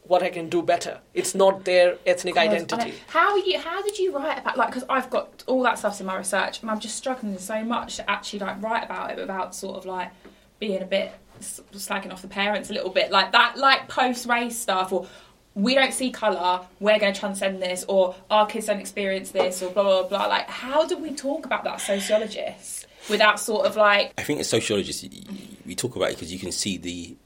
[0.08, 0.98] what I can do better.
[1.14, 3.58] It's not their ethnic God, identity." How you?
[3.58, 4.68] How did you write about like?
[4.68, 7.96] Because I've got all that stuff in my research, and I'm just struggling so much
[7.96, 10.10] to actually like write about it without sort of like
[10.58, 14.26] being a bit s- slagging off the parents a little bit, like that, like post
[14.26, 15.06] race stuff, or
[15.54, 19.62] we don't see colour, we're going to transcend this, or our kids don't experience this,
[19.62, 20.26] or blah blah blah.
[20.26, 24.48] Like, how do we talk about that, sociologists, without sort of like I think as
[24.48, 25.36] sociologists, y- y-
[25.66, 27.16] we talk about it because you can see the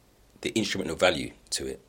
[0.43, 1.81] the instrumental value to it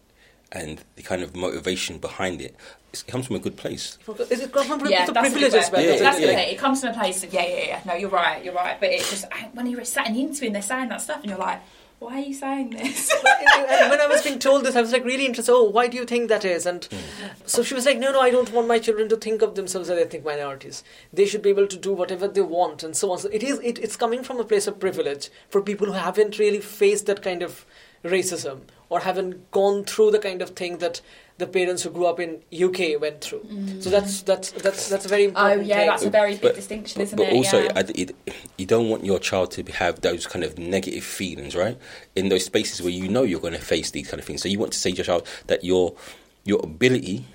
[0.53, 2.55] and the kind of motivation behind it.
[2.93, 3.97] It comes from a good place.
[4.29, 5.83] Is it come from Yeah, the a privilege as well?
[5.83, 6.21] Yeah, That's it?
[6.21, 6.53] the thing.
[6.53, 7.81] It comes from a place of yeah, yeah, yeah.
[7.85, 8.79] No, you're right, you're right.
[8.79, 11.29] But it's just when you're sat in the interview and they're saying that stuff, and
[11.29, 11.59] you're like,
[11.97, 13.11] why are you saying this?
[13.23, 15.51] when I was being told this, I was like really interested.
[15.51, 16.65] Oh, why do you think that is?
[16.65, 16.97] And hmm.
[17.45, 19.89] so she was like, no, no, I don't want my children to think of themselves
[19.89, 20.83] as ethnic minorities.
[21.11, 23.17] They should be able to do whatever they want, and so on.
[23.17, 23.59] So it is.
[23.59, 27.23] It, it's coming from a place of privilege for people who haven't really faced that
[27.23, 27.65] kind of
[28.03, 31.01] racism or haven't gone through the kind of thing that
[31.39, 33.41] the parents who grew up in UK went through.
[33.81, 33.91] So mm.
[33.91, 35.65] that's that's that's that's a very oh important.
[35.65, 35.87] yeah, thing.
[35.87, 37.33] that's a very big But- distinction, But, isn't but it?
[37.33, 37.71] also, yeah.
[37.75, 38.15] I- it,
[38.57, 41.77] you don't want your child to have those kind of negative feelings, right?
[42.15, 44.43] In those spaces where you know you're going to face these kind of things.
[44.43, 45.95] So you want to say to your child that your
[46.43, 47.25] your ability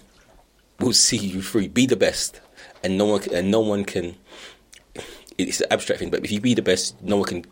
[0.79, 1.69] will see you through.
[1.71, 2.41] Be the best,
[2.85, 4.15] and no one and no one can.
[5.37, 7.45] It's an abstract thing, but if you be the best, no one can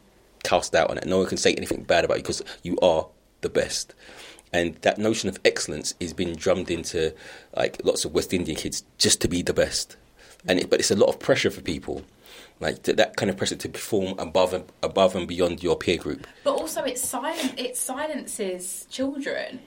[0.46, 1.06] cast doubt on it.
[1.06, 3.06] No one can say anything bad about you because you are
[3.40, 3.94] the best.
[4.52, 7.12] And that notion of excellence is being drummed into
[7.56, 9.96] like lots of West Indian kids just to be the best.
[10.48, 12.04] And it, but it's a lot of pressure for people,
[12.60, 16.26] like that kind of pressure to perform above and above and beyond your peer group.
[16.44, 19.60] But also, it silent it silences children.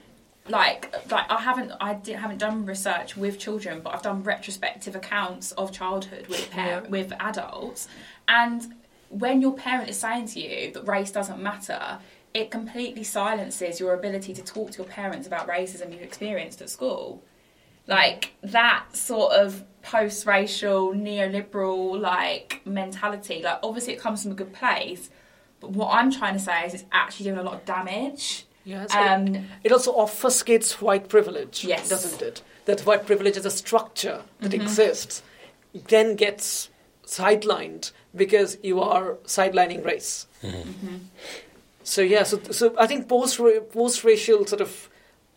[0.47, 4.95] Like, like I haven't I di- haven't done research with children, but I've done retrospective
[4.95, 6.80] accounts of childhood with par- Yeah.
[6.88, 7.88] with adults,
[8.27, 8.73] and
[9.10, 11.99] when your parent is saying to you that race doesn't matter,
[12.34, 16.70] it completely silences your ability to talk to your parents about racism you experienced at
[16.70, 17.24] school.
[17.88, 23.41] Like that sort of post-racial neoliberal like mentality.
[23.41, 25.10] Like obviously it comes from a good place,
[25.60, 28.45] but what I'm trying to say is it's actually doing a lot of damage.
[28.64, 31.89] Yeah, so Um, it also obfuscates white privilege, Yes.
[31.89, 32.41] doesn't it?
[32.66, 34.62] That white privilege as a structure that Mm-hmm.
[34.62, 35.24] exists
[35.88, 36.68] then gets
[37.18, 40.28] sidelined because you are sidelining race.
[40.43, 40.97] Mm-hmm.
[41.84, 43.39] So yeah, so so I think post
[43.74, 44.89] post racial sort of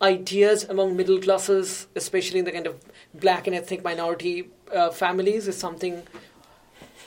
[0.03, 2.75] ideas among middle classes, especially in the kind of
[3.15, 6.03] black and ethnic minority uh, families, is something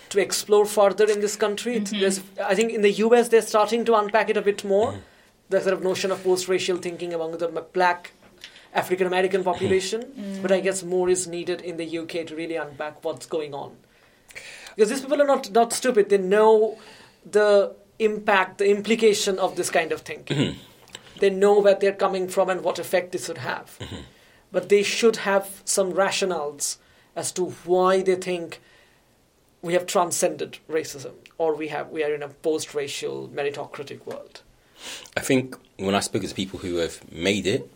[0.09, 1.80] to explore further in this country.
[1.80, 1.99] Mm-hmm.
[1.99, 4.95] There's, I think in the US they're starting to unpack it a bit more.
[5.49, 8.11] The sort of notion of post-racial thinking among the black
[8.74, 10.41] African American population, Mm.
[10.41, 13.76] but I guess more is needed in the UK to really unpack what's going on.
[14.76, 16.78] Because these people are not not stupid; they know
[17.30, 20.38] the impact, the implication of this kind of thinking.
[20.38, 20.59] Mm-hmm.
[21.19, 23.78] they know where they're coming from and what effect this would have.
[23.80, 24.01] Mm-hmm.
[24.51, 26.78] But they should have some rationales
[27.15, 28.61] as to why they think
[29.61, 34.41] we have transcended racism or we have we are in a post-racial meritocratic world.
[35.17, 37.71] I think when I speak to people who have made it,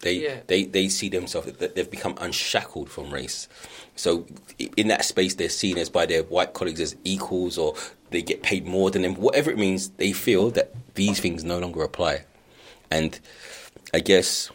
[0.00, 0.40] they Yeah.
[0.46, 3.48] they, they see themselves that they've become unshackled from race.
[3.96, 4.26] So
[4.76, 7.74] in that space, they're seen as by their white colleagues as equals, or
[8.10, 9.14] they get paid more than them.
[9.14, 12.24] Whatever it means, they feel that these things no longer apply.
[12.90, 13.20] And
[13.92, 14.50] I guess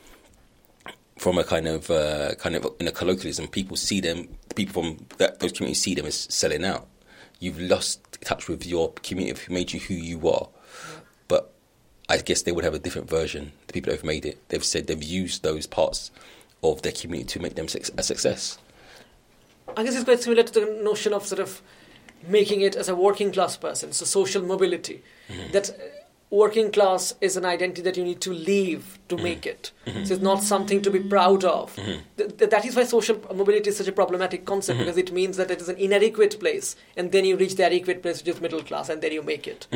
[1.17, 4.27] from a kind of uh, kind of in a colloquialism, people see them.
[4.55, 6.87] People from that those communities see them as selling out.
[7.39, 10.47] You've lost touch with your community who made you who you are.
[12.07, 13.51] I guess they would have a different version.
[13.67, 16.11] The people have made it, they've said they've used those parts
[16.63, 17.65] of their community to make them
[17.97, 18.57] a success.
[19.75, 21.61] I guess it's quite similar to the notion of sort of
[22.27, 25.03] making it as a working class person, so social mobility.
[25.29, 25.51] Mm-hmm.
[25.51, 25.83] That uh,
[26.29, 29.23] working class is an identity that you need to leave to mm-hmm.
[29.23, 29.71] make it.
[29.85, 30.03] Mm-hmm.
[30.05, 31.75] So it's not something to be proud of.
[31.75, 35.37] Th- th- that is why social mobility is such a problematic concept because it means
[35.37, 38.41] that it is an inadequate place, and then you reach the adequate place, which is
[38.41, 39.67] middle class, and then you make it.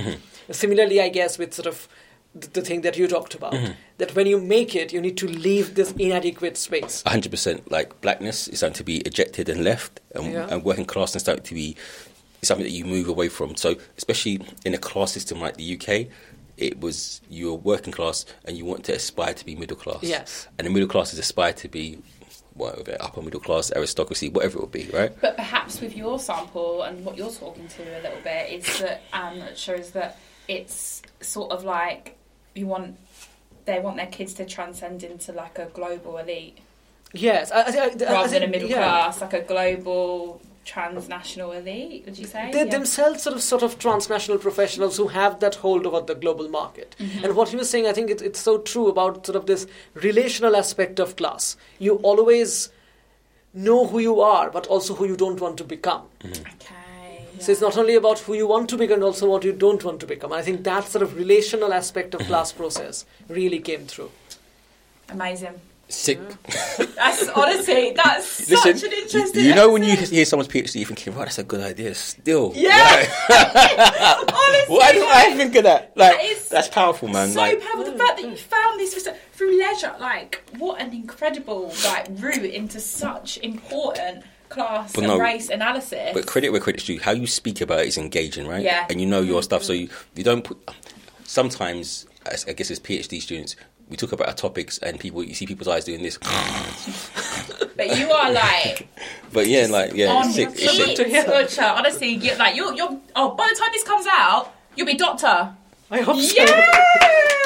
[0.51, 1.87] Similarly, I guess with sort of
[2.35, 3.53] the thing that you talked about.
[3.53, 3.71] Mm-hmm.
[3.97, 7.03] That when you make it, you need to leave this inadequate space.
[7.05, 7.69] hundred percent.
[7.71, 10.47] Like blackness is something to be ejected and left, and, Yeah.
[10.49, 11.75] and working class is something to be
[12.41, 13.55] something that you move away from.
[13.55, 16.07] So, especially in a class system like the UK,
[16.57, 20.03] it was you're working class and you want to aspire to be middle class.
[20.03, 20.47] Yes.
[20.57, 21.97] and the middle class is aspire to be
[22.53, 25.13] whatever upper middle class aristocracy, whatever it will be, right?
[25.21, 29.01] But perhaps with your sample and what you're talking to a little bit is that
[29.13, 30.17] um, it shows that
[30.49, 32.17] it's sort of like
[32.55, 32.97] you want
[33.65, 36.59] they want their kids to transcend into like a global elite
[37.13, 38.75] Yes, I, I, I, I rather than a middle yeah.
[38.77, 42.05] class, like a global transnational elite.
[42.05, 42.51] Would you say?
[42.51, 42.71] They're Yeah.
[42.71, 46.95] themselves sort of sort of transnational professionals who have that hold over the global market.
[46.99, 47.25] Mm-hmm.
[47.25, 49.65] And what he was saying, I think it, it's so true about sort of this
[49.95, 51.57] relational aspect of class.
[51.79, 52.69] You always
[53.55, 56.03] know who you are, but also who you don't want to become.
[56.23, 56.43] Okay.
[57.39, 59.83] So it's not only about who you want to become, and also what you don't
[59.83, 60.31] want to become.
[60.31, 64.11] And I think that sort of relational aspect of class process really came through.
[65.09, 65.59] amazing.
[65.91, 66.19] Sick.
[66.19, 66.95] Mm.
[66.95, 69.43] That's honestly that's Listen, such an interesting.
[69.43, 72.53] you know when you hear someone's PhD, you're thinking, "Wow, that's a good idea." Still,
[72.55, 72.77] Yeah.
[72.77, 73.09] Right?
[74.31, 75.93] honestly, Why don't I think of that?
[75.95, 77.29] Like, That is that's powerful, man.
[77.29, 77.85] So like, powerful.
[77.85, 78.37] The mm, fact that you mm.
[78.37, 84.93] found this research through leisure, like what an incredible like route into such important class
[84.93, 86.11] But and no, race analysis.
[86.13, 86.99] But credit where credit's due.
[86.99, 88.63] How you speak about it is engaging, right?
[88.63, 88.87] Yeah.
[88.89, 89.43] And you know your mm-hmm.
[89.43, 90.57] stuff, so you, you don't put.
[91.23, 93.55] Sometimes, I guess as PhD students,
[93.87, 96.17] we talk about our topics, and people you see people's eyes doing this.
[97.79, 98.89] But you are like
[99.31, 100.49] but yeah, like yeah, on it's sick.
[100.49, 100.95] it, It's sick.
[100.97, 101.23] to hear.
[101.23, 101.63] Butcher.
[101.63, 102.99] Honestly, you like you're you're.
[103.15, 105.53] Oh, by the time this comes out, you'll be doctor.
[105.89, 106.43] I hope so.
[106.43, 107.39] Yeah.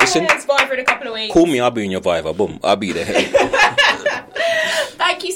[0.00, 0.26] Listen.
[0.30, 1.32] It's Viva in a couple of weeks.
[1.34, 2.32] Call me, I'll be in your Viva.
[2.32, 3.04] Boom, I'll be there.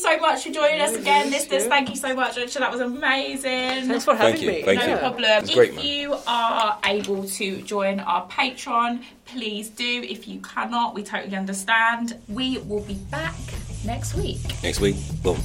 [0.08, 1.64] Thank you so much for joining us again, Thank listeners.
[1.64, 1.68] you.
[1.68, 2.62] Thank you so much, Richard.
[2.62, 3.88] That was amazing.
[3.88, 4.62] Thanks for having you, me.
[4.62, 4.96] thank no you.
[4.96, 5.42] problem.
[5.44, 5.84] It's great, if man.
[5.86, 9.84] you are able to join our Patreon, please do.
[9.84, 12.18] If you cannot, we totally understand.
[12.28, 13.34] We will be back
[13.84, 15.38] next week Next week, boom.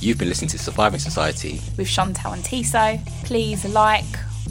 [0.00, 1.60] You've been listening to Surviving Society.
[1.76, 2.98] with Chantelle and Tissot.
[3.24, 4.04] Please like,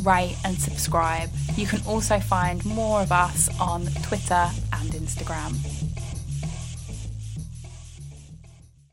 [0.03, 1.29] rate, and subscribe.
[1.55, 5.55] You can also find more of us on Twitter and Instagram.